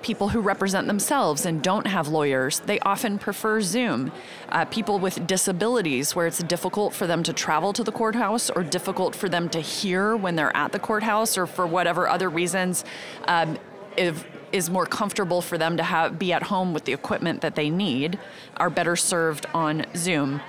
people 0.05 0.29
who 0.29 0.39
represent 0.39 0.85
themselves 0.85 1.47
and 1.47 1.63
don't 1.63 1.87
have 1.87 2.07
lawyers, 2.07 2.59
they 2.59 2.79
often 2.81 3.17
prefer 3.17 3.59
Zoom. 3.59 4.11
Uh, 4.49 4.63
people 4.65 4.99
with 4.99 5.25
disabilities, 5.25 6.15
where 6.15 6.27
it's 6.27 6.43
difficult 6.43 6.93
for 6.93 7.07
them 7.07 7.23
to 7.23 7.33
travel 7.33 7.73
to 7.73 7.83
the 7.83 7.91
courthouse 7.91 8.51
or 8.51 8.61
difficult 8.61 9.15
for 9.15 9.27
them 9.27 9.49
to 9.49 9.59
hear 9.59 10.15
when 10.15 10.35
they're 10.35 10.55
at 10.55 10.71
the 10.71 10.77
courthouse 10.77 11.39
or 11.39 11.47
for 11.47 11.65
whatever 11.65 12.07
other 12.07 12.29
reasons, 12.29 12.85
um, 13.27 13.57
if, 13.97 14.27
is 14.51 14.69
more 14.69 14.85
comfortable 14.85 15.41
for 15.41 15.57
them 15.57 15.75
to 15.75 15.81
have 15.81 16.19
be 16.19 16.31
at 16.31 16.43
home 16.43 16.71
with 16.71 16.85
the 16.85 16.93
equipment 16.93 17.41
that 17.41 17.55
they 17.55 17.71
need, 17.71 18.19
are 18.57 18.69
better 18.69 18.95
served 18.95 19.47
on 19.55 19.87
Zoom 19.95 20.39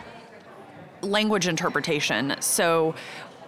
language 1.03 1.47
interpretation. 1.47 2.35
So 2.41 2.95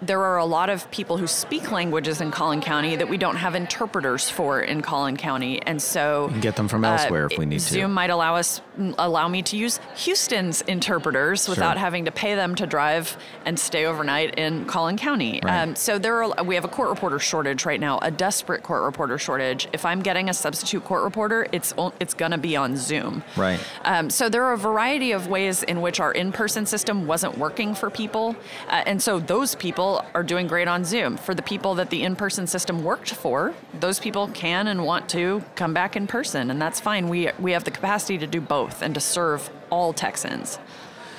there 0.01 0.23
are 0.23 0.39
a 0.39 0.45
lot 0.45 0.71
of 0.71 0.91
people 0.91 1.17
who 1.17 1.27
speak 1.27 1.71
languages 1.73 2.21
in 2.21 2.31
Collin 2.31 2.61
County 2.61 2.97
that 2.97 3.09
we 3.09 3.17
don't 3.17 3.37
have 3.37 3.55
interpreters 3.55 4.31
for 4.31 4.61
in 4.61 4.81
Collin 4.81 5.17
County, 5.17 5.61
and 5.63 5.81
so 5.81 6.33
get 6.41 6.57
them 6.57 6.69
from 6.69 6.85
elsewhere 6.85 7.27
if 7.27 7.39
we 7.39 7.47
need 7.47 7.61
to. 7.61 7.75
Zoom 7.75 7.93
might 7.93 8.11
allow 8.11 8.37
us 8.37 8.61
allow 8.99 9.29
me 9.29 9.43
to 9.43 9.57
use 9.57 9.81
Houston's 9.97 10.63
interpreters 10.63 11.49
without 11.49 11.77
having 11.77 12.05
to 12.05 12.13
pay 12.13 12.35
them 12.35 12.55
to 12.55 12.67
drive 12.67 13.17
and 13.45 13.59
stay 13.59 13.87
overnight 13.87 14.39
in 14.39 14.65
Collin 14.67 14.97
County. 14.97 15.41
Right. 15.43 15.63
Um, 15.63 15.77
so 15.77 15.99
there 15.99 16.23
are 16.23 16.45
we 16.45 16.55
have 16.55 16.65
a 16.65 16.69
court 16.69 16.91
reporter 16.91 17.19
shortage 17.19 17.65
right 17.65 17.81
now, 17.81 17.99
a 18.03 18.11
desperate 18.11 18.63
court 18.63 18.83
reporter 18.85 19.19
shortage. 19.19 19.69
If 19.73 19.85
I'm 19.85 20.01
getting 20.01 20.29
a 20.29 20.35
substitute 20.35 20.85
court 20.85 21.03
reporter, 21.03 21.47
it's 21.53 21.75
it's 22.01 22.15
going 22.15 22.33
to 22.33 22.39
be 22.39 22.57
on 22.57 22.77
Zoom. 22.77 23.23
Right. 23.37 23.61
Um, 23.85 24.11
so 24.11 24.29
there 24.29 24.45
are 24.45 24.53
a 24.53 24.59
variety 24.59 25.13
of 25.13 25.27
ways 25.29 25.63
in 25.63 25.81
which 25.81 26.01
our 26.01 26.13
in-person 26.13 26.67
system 26.67 27.07
wasn't 27.07 27.37
working 27.39 27.75
for 27.75 27.91
people, 27.91 28.37
uh, 28.69 28.83
and 28.87 29.03
so 29.03 29.19
those 29.19 29.55
people 29.55 29.88
are 30.15 30.23
doing 30.23 30.47
great 30.47 30.69
on 30.69 30.85
Zoom. 30.85 31.17
For 31.17 31.35
the 31.35 31.43
people 31.43 31.75
that 31.77 31.91
the 31.91 32.03
in-person 32.03 32.47
system 32.47 32.85
worked 32.85 33.15
for, 33.15 33.55
those 33.81 33.99
people 33.99 34.29
can 34.29 34.69
and 34.69 34.85
want 34.85 35.09
to 35.11 35.43
come 35.55 35.73
back 35.75 35.97
in 35.97 36.07
person, 36.07 36.51
and 36.51 36.61
that's 36.61 36.81
fine. 36.81 37.09
We 37.09 37.31
we 37.39 37.53
have 37.53 37.65
the 37.65 37.71
capacity 37.71 38.19
to 38.19 38.27
do 38.27 38.41
both 38.41 38.83
and 38.83 38.95
to 38.95 39.01
serve 39.01 39.51
all 39.71 39.93
Texans. 39.93 40.59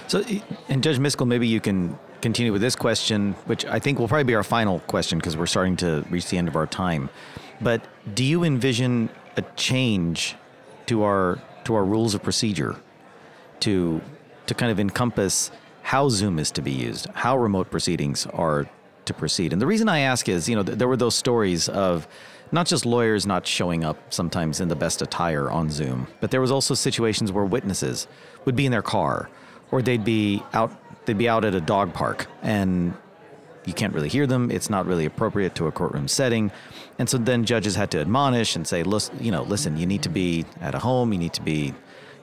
So, 0.08 0.24
and 0.68 0.82
Judge 0.82 0.98
Miskell, 0.98 1.28
maybe 1.28 1.48
you 1.48 1.62
can 1.62 1.98
continue 2.22 2.52
with 2.52 2.62
this 2.62 2.76
question, 2.76 3.34
which 3.46 3.66
I 3.66 3.80
think 3.80 4.00
will 4.00 4.08
probably 4.08 4.24
be 4.26 4.36
our 4.36 4.44
final 4.44 4.80
question 4.82 5.20
because 5.20 5.38
we're 5.38 5.46
starting 5.46 5.78
to 5.78 6.06
reach 6.10 6.30
the 6.30 6.38
end 6.38 6.48
of 6.48 6.56
our 6.56 6.68
time. 6.68 7.10
But 7.62 7.82
do 8.14 8.24
you 8.24 8.44
envision 8.44 9.10
a 9.38 9.44
change 9.56 10.36
to 10.88 11.04
our 11.04 11.40
to 11.66 11.76
our 11.76 11.86
rules 11.86 12.16
of 12.16 12.24
procedure 12.24 12.76
to 13.62 14.02
to 14.48 14.54
kind 14.54 14.72
of 14.72 14.80
encompass 14.80 15.52
how 15.90 16.08
Zoom 16.08 16.38
is 16.38 16.52
to 16.52 16.62
be 16.62 16.72
used, 16.72 17.08
how 17.16 17.36
remote 17.36 17.72
proceedings 17.72 18.28
are 18.28 18.70
to 19.06 19.14
proceed? 19.16 19.52
And 19.52 19.60
the 19.60 19.66
reason 19.66 19.90
I 19.90 20.02
ask 20.02 20.30
is, 20.30 20.48
you 20.48 20.56
know, 20.56 20.62
th- 20.62 20.78
there 20.78 20.88
were 20.88 20.96
those 20.96 21.16
stories 21.16 21.68
of 21.68 22.08
not 22.52 22.68
just 22.68 22.86
lawyers 22.86 23.26
not 23.26 23.48
showing 23.48 23.84
up 23.84 23.98
sometimes 24.14 24.60
in 24.62 24.68
the 24.68 24.76
best 24.76 25.02
attire 25.02 25.50
on 25.50 25.72
Zoom, 25.72 26.06
but 26.20 26.30
there 26.30 26.42
was 26.42 26.52
also 26.52 26.76
situations 26.76 27.32
where 27.32 27.44
witnesses 27.44 28.08
would 28.46 28.56
be 28.56 28.68
in 28.68 28.72
their 28.72 28.84
car 28.84 29.32
or 29.72 29.82
they'd 29.82 30.04
be 30.04 30.44
out 30.54 30.72
they'd 31.06 31.18
be 31.18 31.28
out 31.28 31.44
at 31.44 31.56
a 31.56 31.62
dog 31.62 31.92
park 31.92 32.28
and 32.44 32.94
you 33.66 33.74
can't 33.74 33.92
really 33.92 34.10
hear 34.10 34.28
them. 34.28 34.52
It's 34.52 34.70
not 34.70 34.86
really 34.86 35.06
appropriate 35.06 35.56
to 35.56 35.66
a 35.66 35.72
courtroom 35.72 36.08
setting. 36.08 36.52
And 37.00 37.10
so 37.10 37.18
then 37.18 37.46
judges 37.46 37.76
had 37.76 37.90
to 37.92 38.00
admonish 38.00 38.56
and 38.56 38.68
say, 38.68 38.84
listen, 38.84 39.18
you 39.20 39.32
know, 39.32 39.42
listen, 39.42 39.76
you 39.76 39.88
need 39.88 40.04
to 40.04 40.10
be 40.10 40.46
at 40.62 40.76
a 40.76 40.80
home, 40.80 41.14
you 41.14 41.18
need 41.18 41.34
to 41.34 41.42
be, 41.42 41.74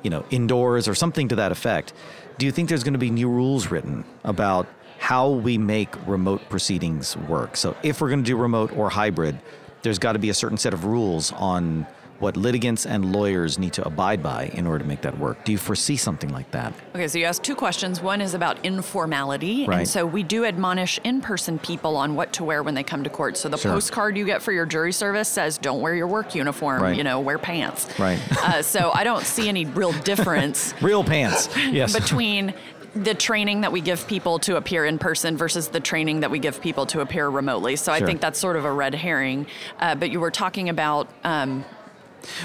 you 0.07 0.11
know, 0.11 0.25
indoors 0.31 0.87
or 0.87 0.95
something 0.95 1.27
to 1.27 1.35
that 1.35 1.51
effect. 1.51 1.93
Do 2.39 2.47
you 2.47 2.53
think 2.53 2.69
there's 2.69 2.85
going 2.85 2.93
to 2.93 2.99
be 2.99 3.11
new 3.11 3.29
rules 3.29 3.73
written 3.73 4.05
about 4.23 4.69
how 5.01 5.29
we 5.29 5.59
make 5.59 5.89
remote 6.07 6.49
proceedings 6.49 7.17
work? 7.17 7.57
So 7.57 7.77
if 7.83 8.01
we're 8.01 8.11
going 8.11 8.23
to 8.23 8.25
do 8.25 8.37
remote 8.37 8.71
or 8.77 8.89
hybrid, 8.89 9.37
there's 9.83 9.99
got 9.99 10.13
to 10.13 10.21
be 10.21 10.31
a 10.31 10.35
certain 10.35 10.59
set 10.59 10.73
of 10.73 10.85
rules 10.85 11.33
on 11.33 11.89
what 12.19 12.37
litigants 12.37 12.87
and 12.87 13.13
lawyers 13.13 13.59
need 13.59 13.73
to 13.75 13.87
abide 13.87 14.23
by 14.23 14.47
in 14.55 14.67
order 14.67 14.81
to 14.81 14.85
make 14.89 15.03
that 15.03 15.19
work. 15.19 15.45
Do 15.45 15.53
you 15.53 15.59
foresee 15.59 15.97
something 15.97 16.31
like 16.31 16.51
that? 16.53 16.73
Okay, 16.95 17.09
so 17.09 17.19
you 17.19 17.25
asked 17.27 17.43
two 17.43 17.55
questions. 17.55 18.01
One 18.01 18.21
is 18.21 18.35
about 18.35 18.65
informality. 18.65 19.67
Right. 19.67 19.81
And 19.81 19.89
so 19.89 20.07
we 20.07 20.23
do 20.23 20.45
admonish 20.45 20.99
in 21.05 21.21
person 21.21 21.59
people 21.59 21.97
on 21.97 22.15
what 22.15 22.33
to 22.35 22.45
wear 22.45 22.63
when 22.63 22.75
they 22.75 22.83
come 22.83 23.05
to 23.05 23.11
court. 23.11 23.37
So 23.37 23.49
the 23.49 23.59
Sure. 23.59 23.73
postcard 23.73 24.17
you 24.17 24.25
get 24.25 24.43
for 24.43 24.53
your 24.53 24.67
jury 24.67 24.93
service 24.93 25.29
says, 25.29 25.59
don't 25.59 25.81
wear 25.81 25.95
your 25.95 26.07
work 26.07 26.35
uniform, 26.35 26.83
Right. 26.83 26.97
you 26.97 27.05
know, 27.05 27.21
wear 27.21 27.39
pants. 27.39 27.87
Right. 27.99 28.19
Uh, 28.43 28.63
so 28.63 28.91
I 28.95 29.05
don't 29.05 29.25
see 29.25 29.49
any 29.49 29.67
real 29.67 29.93
difference 29.93 30.75
Real 30.81 31.05
pants. 31.05 31.49
Yes. 31.71 31.93
between 31.93 32.55
the 32.95 33.13
training 33.15 33.61
that 33.61 33.71
we 33.73 33.83
give 33.83 34.07
people 34.09 34.39
to 34.39 34.57
appear 34.57 34.87
in 34.87 34.99
person 34.99 35.37
versus 35.37 35.69
the 35.69 35.81
training 35.81 36.21
that 36.21 36.31
we 36.31 36.39
give 36.39 36.63
people 36.63 36.87
to 36.87 37.01
appear 37.03 37.29
remotely. 37.29 37.77
So 37.77 37.93
I 37.93 38.01
think 38.01 38.23
that's 38.23 38.39
sort 38.39 38.57
of 38.57 38.65
a 38.65 38.73
red 38.73 38.95
herring. 38.95 39.47
Uh, 39.79 39.95
but 39.95 40.11
you 40.11 40.19
were 40.19 40.31
talking 40.31 40.71
about 40.71 41.09
um, 41.23 41.63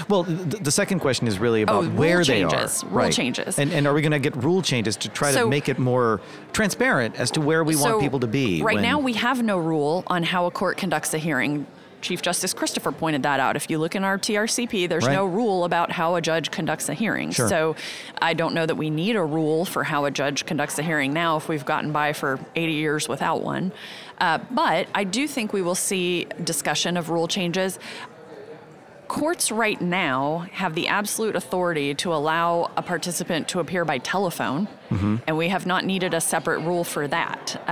Well, 0.08 0.24
th- 0.24 0.62
the 0.62 0.70
second 0.70 1.00
question 1.00 1.26
is 1.26 1.38
really 1.38 1.62
about 1.62 1.84
Oh, 1.84 1.88
where 1.90 2.18
they 2.18 2.24
changes. 2.24 2.82
are. 2.84 2.88
Rule 2.88 3.10
changes. 3.10 3.58
And, 3.58 3.72
and 3.72 3.86
are 3.86 3.94
we 3.94 4.02
going 4.02 4.12
to 4.12 4.18
get 4.18 4.36
rule 4.42 4.62
changes 4.62 4.96
to 4.98 5.08
try 5.08 5.32
to 5.32 5.46
make 5.48 5.68
it 5.68 5.78
more 5.78 6.20
transparent 6.52 7.16
as 7.18 7.30
to 7.32 7.40
where 7.40 7.64
we 7.64 7.76
want 7.76 8.00
people 8.00 8.20
to 8.20 8.26
be? 8.26 8.62
Right 8.62 8.74
when- 8.76 8.82
now, 8.82 8.98
we 8.98 9.14
have 9.14 9.42
no 9.42 9.58
rule 9.58 10.04
on 10.06 10.22
how 10.22 10.46
a 10.46 10.50
court 10.50 10.76
conducts 10.76 11.14
a 11.14 11.18
hearing. 11.18 11.66
Chief 12.00 12.20
Justice 12.20 12.52
Christopher 12.52 12.90
pointed 12.90 13.22
that 13.22 13.38
out. 13.38 13.54
If 13.54 13.70
you 13.70 13.78
look 13.78 13.94
in 13.94 14.02
our 14.02 14.18
TRCP, 14.18 14.88
there's 14.88 15.06
Right. 15.06 15.12
no 15.14 15.24
rule 15.24 15.64
about 15.64 15.92
how 15.92 16.16
a 16.16 16.20
judge 16.20 16.50
conducts 16.50 16.88
a 16.88 16.94
hearing. 16.94 17.30
Sure. 17.30 17.48
So 17.48 17.76
I 18.20 18.34
don't 18.34 18.54
know 18.54 18.66
that 18.66 18.74
we 18.74 18.90
need 18.90 19.14
a 19.14 19.22
rule 19.22 19.64
for 19.64 19.84
how 19.84 20.04
a 20.06 20.10
judge 20.10 20.44
conducts 20.44 20.76
a 20.80 20.82
hearing 20.82 21.12
now 21.12 21.36
if 21.36 21.48
we've 21.48 21.64
gotten 21.64 21.92
by 21.92 22.12
for 22.12 22.40
80 22.56 22.72
years 22.72 23.08
without 23.08 23.42
one. 23.42 23.70
Uh, 24.18 24.38
but 24.50 24.88
I 24.96 25.04
do 25.04 25.28
think 25.28 25.52
we 25.52 25.62
will 25.62 25.76
see 25.76 26.26
discussion 26.42 26.96
of 26.96 27.08
rule 27.08 27.28
changes 27.28 27.78
courts 29.12 29.52
right 29.52 29.78
now 29.82 30.38
have 30.52 30.74
the 30.74 30.88
absolute 30.88 31.36
authority 31.36 31.94
to 31.94 32.14
allow 32.14 32.70
a 32.78 32.82
participant 32.82 33.46
to 33.46 33.60
appear 33.60 33.84
by 33.84 33.98
telephone, 33.98 34.66
and 35.26 35.36
we 35.36 35.48
have 35.48 35.66
not 35.66 35.84
needed 35.84 36.14
a 36.14 36.20
separate 36.20 36.60
rule 36.60 36.84
for 36.84 37.08
that. 37.08 37.60
Uh, 37.66 37.70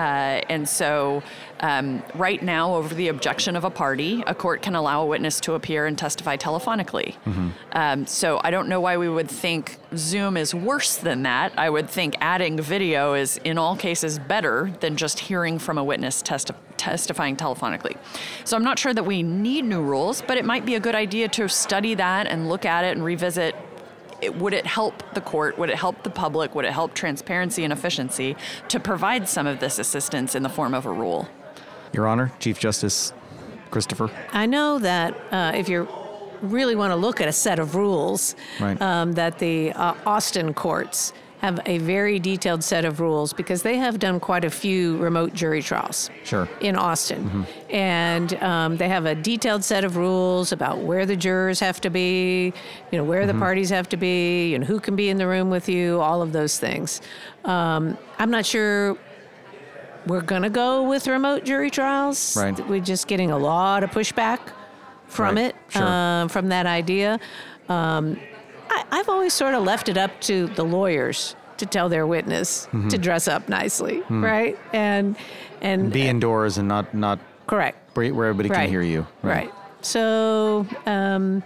and 0.48 0.68
so, 0.68 1.22
um, 1.61 2.02
right 2.14 2.42
now, 2.42 2.74
over 2.74 2.94
the 2.94 3.09
objection 3.09 3.56
of 3.56 3.64
a 3.64 3.70
party, 3.70 4.22
a 4.26 4.35
court 4.35 4.62
can 4.62 4.74
allow 4.74 5.02
a 5.02 5.06
witness 5.06 5.40
to 5.40 5.54
appear 5.54 5.87
and 5.87 5.98
testify 5.98 6.37
telephonically. 6.37 7.16
Um, 7.72 8.06
so, 8.06 8.40
I 8.42 8.50
don't 8.50 8.68
know 8.68 8.80
why 8.80 8.96
we 8.96 9.09
would 9.09 9.30
think 9.30 9.76
Zoom 9.96 10.37
is 10.37 10.54
worse 10.54 10.96
than 10.96 11.22
that. 11.24 11.52
I 11.59 11.68
would 11.68 11.90
think 11.90 12.16
adding 12.20 12.61
video 12.61 13.14
is, 13.14 13.38
in 13.44 13.59
all 13.59 13.76
cases, 13.76 14.18
better 14.18 14.72
than 14.80 14.96
just 14.96 15.20
hearing 15.20 15.59
from 15.59 15.76
a 15.78 15.85
witness 15.85 16.22
testi- 16.22 16.54
testifying 16.76 17.37
telephonically. 17.37 17.96
So 18.44 18.56
I'm 18.56 18.64
not 18.64 18.78
sure 18.78 18.94
that 18.94 19.04
we 19.04 19.22
need 19.22 19.64
new 19.66 19.83
rules, 19.83 20.22
but 20.22 20.38
it 20.38 20.44
might 20.44 20.64
be 20.64 20.74
a 20.76 20.80
good 20.80 20.94
idea 20.94 21.28
to 21.28 21.48
study 21.48 21.94
that 21.94 22.26
and 22.26 22.48
look 22.48 22.64
at 22.64 22.85
it 22.85 22.96
and 22.96 23.04
revisit. 23.04 23.54
It, 24.20 24.37
would 24.37 24.52
it 24.52 24.66
help 24.66 25.02
the 25.14 25.20
court? 25.20 25.59
Would 25.59 25.70
it 25.70 25.76
help 25.76 26.02
the 26.02 26.11
public? 26.11 26.54
Would 26.54 26.64
it 26.64 26.72
help 26.72 26.94
transparency 26.94 27.64
and 27.64 27.72
efficiency 27.72 28.37
to 28.68 28.78
provide 28.80 29.28
some 29.28 29.46
of 29.46 29.61
this 29.61 29.78
assistance 29.78 30.35
in 30.35 30.42
the 30.42 30.48
form 30.48 30.74
of 30.74 30.87
a 30.87 30.92
rule? 30.92 31.28
Your 31.92 32.06
Honor, 32.06 32.33
Chief 32.38 32.59
Justice 32.59 33.12
Christopher. 33.70 34.11
I 34.33 34.46
know 34.46 34.78
that 34.78 35.14
uh, 35.33 35.52
if 35.54 35.68
you 35.68 35.88
really 36.42 36.74
want 36.76 36.90
to 36.90 36.96
look 36.96 37.20
at 37.20 37.28
a 37.28 37.33
set 37.33 37.59
of 37.59 37.74
rules, 37.74 38.35
Right. 38.61 38.80
um, 38.80 39.12
that 39.12 39.38
the 39.38 39.72
uh, 39.72 39.94
Austin 40.06 40.54
courts 40.54 41.12
have 41.40 41.59
a 41.64 41.79
very 41.79 42.18
detailed 42.18 42.62
set 42.62 42.85
of 42.85 43.00
rules 43.00 43.33
because 43.33 43.62
they 43.62 43.76
have 43.76 43.98
done 43.98 44.20
quite 44.20 44.44
a 44.44 44.50
few 44.50 44.98
remote 44.98 45.33
jury 45.33 45.62
trials. 45.62 46.11
Sure. 46.24 46.46
In 46.61 46.76
Austin, 46.76 47.46
and 47.70 48.35
um, 48.42 48.76
they 48.76 48.88
have 48.88 49.07
a 49.07 49.14
detailed 49.14 49.64
set 49.64 49.83
of 49.85 49.96
rules 49.96 50.53
about 50.53 50.79
where 50.79 51.07
the 51.07 51.16
jurors 51.16 51.59
have 51.61 51.81
to 51.81 51.90
be, 51.90 52.53
you 52.90 52.98
know, 52.98 53.05
where 53.05 53.26
the 53.26 53.33
parties 53.35 53.70
have 53.70 53.88
to 53.88 53.96
be, 53.96 54.55
and 54.55 54.62
who 54.64 54.79
can 54.81 54.96
be 54.96 55.09
in 55.09 55.16
the 55.16 55.26
room 55.26 55.48
with 55.50 55.68
you, 55.68 56.00
all 56.00 56.20
of 56.20 56.33
those 56.33 56.59
things. 56.59 57.00
Um, 57.44 57.96
I'm 58.18 58.31
not 58.31 58.44
sure 58.44 58.98
we're 60.07 60.20
going 60.22 60.42
to 60.42 60.50
go 60.50 60.88
with 60.88 61.07
remote 61.07 61.44
jury 61.44 61.70
trials. 61.70 62.37
Right. 62.37 62.59
We're 62.68 62.81
just 62.81 63.07
getting 63.07 63.31
a 63.31 63.38
lot 63.38 63.83
of 63.83 63.90
pushback 63.90 64.40
from 65.07 65.37
Right. 65.37 65.46
it, 65.46 65.57
Sure. 65.68 65.83
um, 65.87 66.29
from 66.29 66.48
that 66.50 66.66
idea. 66.66 67.18
Um, 67.68 68.18
I, 68.70 68.85
I've 68.92 69.09
always 69.09 69.33
sort 69.35 69.54
of 69.54 69.64
left 69.64 69.88
it 69.88 69.96
up 69.98 70.18
to 70.22 70.46
the 70.48 70.64
lawyers 70.64 71.35
to 71.59 71.66
tell 71.66 71.88
their 71.88 72.06
witness 72.06 72.66
Mm-hmm. 72.66 72.88
to 72.88 72.98
dress 72.98 73.28
up 73.28 73.48
nicely, 73.48 74.02
right? 74.09 74.59
And 74.72 75.16
and. 75.61 75.92
Be 75.92 76.06
indoors 76.09 76.56
and 76.59 76.66
not 76.68 76.94
not 76.94 77.18
correct, 77.46 77.94
where 77.96 78.06
everybody 78.09 78.48
right? 78.48 78.61
can 78.62 78.68
hear 78.70 78.83
you. 78.83 79.06
right? 79.22 79.52
So 79.83 80.66
um, 80.87 81.42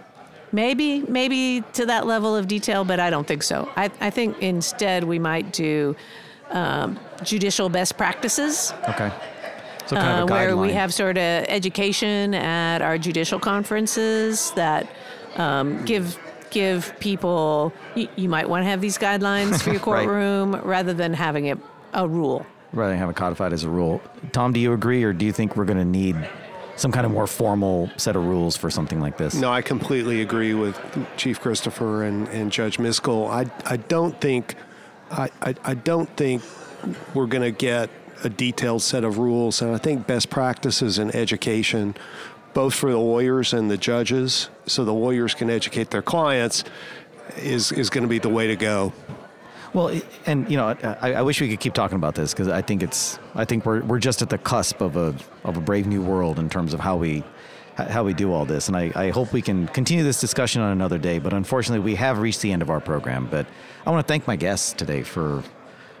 maybe 0.51 1.01
maybe 1.01 1.63
to 1.73 1.85
that 1.87 2.05
level 2.05 2.35
of 2.35 2.47
detail, 2.47 2.85
but 2.85 2.99
I 2.99 3.09
don't 3.09 3.27
think 3.27 3.43
so. 3.43 3.69
I, 3.75 3.89
I 3.99 4.09
think 4.09 4.37
instead 4.41 5.03
we 5.03 5.19
might 5.19 5.51
do 5.51 5.95
um, 6.51 6.99
judicial 7.23 7.69
best 7.69 7.97
practices. 7.97 8.73
Okay. 8.89 9.11
So 9.87 9.95
kind 9.95 10.19
uh, 10.19 10.23
of 10.23 10.29
a 10.29 10.33
where 10.33 10.57
we 10.57 10.73
have 10.73 10.93
sort 10.93 11.17
of 11.17 11.45
education 11.47 12.33
at 12.33 12.81
our 12.81 12.97
judicial 12.97 13.39
conferences 13.39 14.51
that 14.51 14.87
um, 15.37 15.83
give 15.85 16.17
give 16.49 16.93
people. 16.99 17.73
You, 17.95 18.07
you 18.15 18.29
might 18.29 18.47
want 18.49 18.61
to 18.63 18.69
have 18.69 18.81
these 18.81 18.97
guidelines 18.97 19.61
for 19.61 19.69
your 19.71 19.79
Right. 19.85 20.05
courtroom 20.05 20.55
rather 20.63 20.93
than 20.93 21.13
having 21.13 21.45
it 21.45 21.57
a 21.93 22.07
rule. 22.07 22.45
rather 22.73 22.91
than 22.91 22.99
have 22.99 23.09
it 23.09 23.15
codified 23.15 23.53
as 23.53 23.63
a 23.63 23.69
rule. 23.69 24.01
Tom, 24.31 24.53
do 24.53 24.59
you 24.59 24.73
agree, 24.73 25.03
or 25.03 25.13
do 25.13 25.25
you 25.25 25.31
think 25.31 25.55
we're 25.55 25.65
going 25.65 25.77
to 25.79 25.85
need 25.85 26.15
some 26.77 26.91
kind 26.91 27.05
of 27.05 27.11
more 27.11 27.25
formal 27.27 27.89
set 27.95 28.15
of 28.17 28.25
rules 28.25 28.57
for 28.57 28.69
something 28.69 28.99
like 28.99 29.17
this? 29.17 29.33
No, 29.35 29.49
I 29.51 29.61
completely 29.61 30.21
agree 30.21 30.53
with 30.53 30.77
Chief 31.15 31.39
Christopher 31.39 32.03
and, 32.03 32.27
and 32.29 32.51
Judge 32.51 32.77
Miskell. 32.77 33.29
I, 33.29 33.49
I 33.65 33.77
don't 33.77 34.19
think 34.19 34.55
I, 35.11 35.29
I, 35.41 35.55
I 35.63 35.73
don't 35.73 36.09
think 36.17 36.41
we're 37.13 37.27
going 37.27 37.43
to 37.43 37.51
get 37.51 37.89
a 38.23 38.29
detailed 38.29 38.81
set 38.81 39.03
of 39.05 39.17
rules, 39.19 39.61
and 39.61 39.73
I 39.73 39.77
think 39.77 40.05
best 40.07 40.29
practices 40.29 40.99
in 40.99 41.15
education, 41.15 41.95
both 42.55 42.73
for 42.73 42.89
the 42.89 42.97
lawyers 42.97 43.53
and 43.53 43.69
the 43.69 43.77
judges, 43.77 44.49
so 44.65 44.83
the 44.83 44.93
lawyers 44.93 45.35
can 45.35 45.51
educate 45.51 45.91
their 45.91 46.01
clients, 46.01 46.63
is 47.37 47.71
is 47.71 47.91
going 47.91 48.03
to 48.03 48.07
be 48.07 48.17
the 48.17 48.29
way 48.29 48.47
to 48.47 48.55
go. 48.55 48.93
Well, 49.73 50.01
and 50.25 50.49
you 50.49 50.55
know, 50.55 50.69
I, 51.01 51.15
I 51.15 51.21
wish 51.21 51.41
we 51.41 51.49
could 51.49 51.59
keep 51.59 51.73
talking 51.73 51.97
about 51.97 52.15
this 52.15 52.33
because 52.33 52.47
I 52.47 52.61
think 52.61 52.81
it's, 52.81 53.19
I 53.35 53.43
think 53.43 53.65
we're 53.65 53.83
we're 53.83 53.99
just 53.99 54.21
at 54.21 54.29
the 54.29 54.37
cusp 54.37 54.81
of 54.81 54.95
a 54.95 55.13
of 55.43 55.57
a 55.57 55.61
brave 55.61 55.85
new 55.85 56.01
world 56.01 56.39
in 56.39 56.49
terms 56.49 56.73
of 56.73 56.79
how 56.79 56.95
we 56.95 57.23
how 57.75 58.05
we 58.05 58.13
do 58.13 58.31
all 58.31 58.45
this, 58.45 58.69
and 58.69 58.77
I, 58.77 58.91
I 58.95 59.09
hope 59.09 59.33
we 59.33 59.41
can 59.41 59.67
continue 59.67 60.05
this 60.05 60.21
discussion 60.21 60.61
on 60.61 60.71
another 60.71 60.97
day. 60.97 61.19
But 61.19 61.33
unfortunately, 61.33 61.83
we 61.83 61.95
have 61.95 62.19
reached 62.19 62.41
the 62.41 62.53
end 62.53 62.61
of 62.61 62.69
our 62.69 62.79
program. 62.79 63.27
But 63.29 63.47
I 63.85 63.91
want 63.91 64.07
to 64.07 64.11
thank 64.11 64.25
my 64.27 64.37
guests 64.37 64.71
today 64.71 65.03
for 65.03 65.43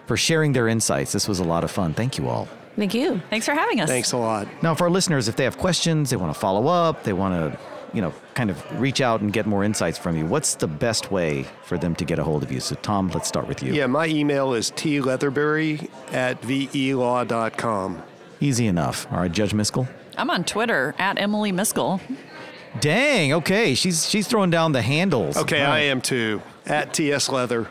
for 0.07 0.15
sharing 0.15 0.53
their 0.53 0.69
insights. 0.69 1.11
This 1.11 1.27
was 1.27 1.39
a 1.39 1.43
lot 1.43 1.65
of 1.65 1.71
fun. 1.71 1.93
Thank 1.93 2.17
you 2.17 2.29
all. 2.29 2.47
Thank 2.75 2.93
you. 2.93 3.21
Thanks 3.29 3.45
for 3.45 3.53
having 3.53 3.79
us. 3.81 3.89
Thanks 3.89 4.11
a 4.11 4.17
lot. 4.17 4.47
Now, 4.61 4.75
for 4.75 4.85
our 4.85 4.89
listeners, 4.89 5.27
if 5.27 5.35
they 5.35 5.45
have 5.45 5.57
questions, 5.57 6.09
they 6.09 6.17
want 6.17 6.33
to 6.33 6.39
follow 6.39 6.67
up, 6.67 7.03
they 7.03 7.13
want 7.13 7.33
to, 7.53 7.59
you 7.93 8.01
know, 8.01 8.13
kind 8.33 8.49
of 8.49 8.81
reach 8.81 8.99
out 8.99 9.21
and 9.21 9.31
get 9.31 9.45
more 9.45 9.63
insights 9.63 9.97
from 9.97 10.17
you, 10.17 10.25
what's 10.25 10.55
the 10.55 10.67
best 10.67 11.11
way 11.11 11.45
for 11.63 11.77
them 11.77 11.95
to 11.95 12.05
get 12.05 12.19
a 12.19 12.23
hold 12.23 12.43
of 12.43 12.51
you? 12.51 12.59
So, 12.59 12.75
Tom, 12.75 13.09
let's 13.09 13.27
start 13.27 13.47
with 13.47 13.63
you. 13.63 13.73
Yeah, 13.73 13.87
my 13.87 14.07
email 14.07 14.53
is 14.53 14.71
tleatherberry 14.71 15.89
at 16.11 16.41
velaw.com. 16.41 18.03
Easy 18.41 18.67
enough. 18.67 19.07
All 19.11 19.19
right, 19.19 19.31
Judge 19.31 19.53
Miskell. 19.53 19.87
I'm 20.17 20.29
on 20.29 20.43
Twitter 20.43 20.93
at 20.99 21.17
Emily 21.19 21.51
Miskell. 21.51 22.01
Dang. 22.81 23.31
Okay, 23.33 23.73
she's 23.75 24.07
she's 24.09 24.27
throwing 24.27 24.49
down 24.49 24.73
the 24.73 24.81
handles. 24.81 25.37
Okay, 25.37 25.63
All 25.63 25.71
I 25.71 25.79
am 25.79 26.01
too. 26.01 26.41
At 26.65 26.93
TS 26.93 27.29
Leather. 27.29 27.67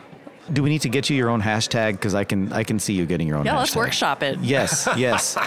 Do 0.51 0.61
we 0.63 0.69
need 0.69 0.81
to 0.81 0.89
get 0.89 1.09
you 1.09 1.15
your 1.15 1.29
own 1.29 1.41
hashtag? 1.41 1.93
Because 1.93 2.13
I 2.13 2.23
can 2.23 2.53
I 2.53 2.63
can 2.63 2.79
see 2.79 2.93
you 2.93 3.05
getting 3.05 3.27
your 3.27 3.37
own. 3.37 3.45
Yeah, 3.45 3.53
hashtag. 3.53 3.59
let's 3.59 3.75
workshop 3.75 4.23
it. 4.23 4.39
Yes, 4.39 4.87
yes. 4.97 5.37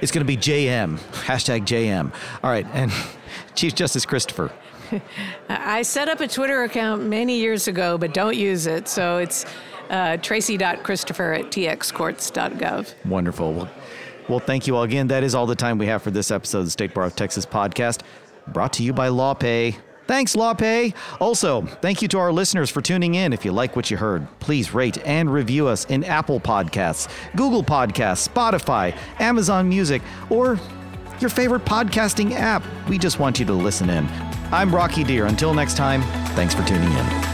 it's 0.00 0.12
going 0.12 0.24
to 0.24 0.28
be 0.28 0.36
JM 0.36 0.98
hashtag 1.24 1.62
JM. 1.62 2.12
All 2.42 2.50
right, 2.50 2.66
and 2.72 2.92
Chief 3.54 3.74
Justice 3.74 4.06
Christopher. 4.06 4.52
I 5.48 5.82
set 5.82 6.08
up 6.08 6.20
a 6.20 6.28
Twitter 6.28 6.64
account 6.64 7.04
many 7.04 7.38
years 7.38 7.68
ago, 7.68 7.96
but 7.98 8.14
don't 8.14 8.36
use 8.36 8.66
it. 8.66 8.88
So 8.88 9.18
it's 9.18 9.46
uh, 9.88 10.16
tracy.christopher 10.18 11.32
at 11.32 11.44
txcourts.gov. 11.46 12.94
Wonderful. 13.04 13.52
Well, 13.52 13.70
well, 14.28 14.38
thank 14.38 14.66
you 14.66 14.76
all 14.76 14.84
again. 14.84 15.08
That 15.08 15.24
is 15.24 15.34
all 15.34 15.46
the 15.46 15.56
time 15.56 15.78
we 15.78 15.86
have 15.86 16.02
for 16.02 16.10
this 16.10 16.30
episode 16.30 16.60
of 16.60 16.64
the 16.66 16.70
State 16.70 16.94
Bar 16.94 17.04
of 17.04 17.16
Texas 17.16 17.44
podcast, 17.44 18.02
brought 18.48 18.72
to 18.74 18.82
you 18.84 18.92
by 18.92 19.08
LawPay. 19.08 19.76
Thanks, 20.10 20.34
LawPay. 20.34 20.92
Also, 21.20 21.62
thank 21.62 22.02
you 22.02 22.08
to 22.08 22.18
our 22.18 22.32
listeners 22.32 22.68
for 22.68 22.80
tuning 22.80 23.14
in. 23.14 23.32
If 23.32 23.44
you 23.44 23.52
like 23.52 23.76
what 23.76 23.92
you 23.92 23.96
heard, 23.96 24.26
please 24.40 24.74
rate 24.74 24.98
and 25.06 25.32
review 25.32 25.68
us 25.68 25.84
in 25.84 26.02
Apple 26.02 26.40
Podcasts, 26.40 27.08
Google 27.36 27.62
Podcasts, 27.62 28.28
Spotify, 28.28 28.92
Amazon 29.20 29.68
Music, 29.68 30.02
or 30.28 30.58
your 31.20 31.30
favorite 31.30 31.64
podcasting 31.64 32.32
app. 32.32 32.64
We 32.88 32.98
just 32.98 33.20
want 33.20 33.38
you 33.38 33.46
to 33.46 33.52
listen 33.52 33.88
in. 33.88 34.04
I'm 34.50 34.74
Rocky 34.74 35.04
Dhir. 35.04 35.28
Until 35.28 35.54
next 35.54 35.76
time, 35.76 36.02
thanks 36.34 36.54
for 36.54 36.64
tuning 36.64 36.90
in. 36.90 37.29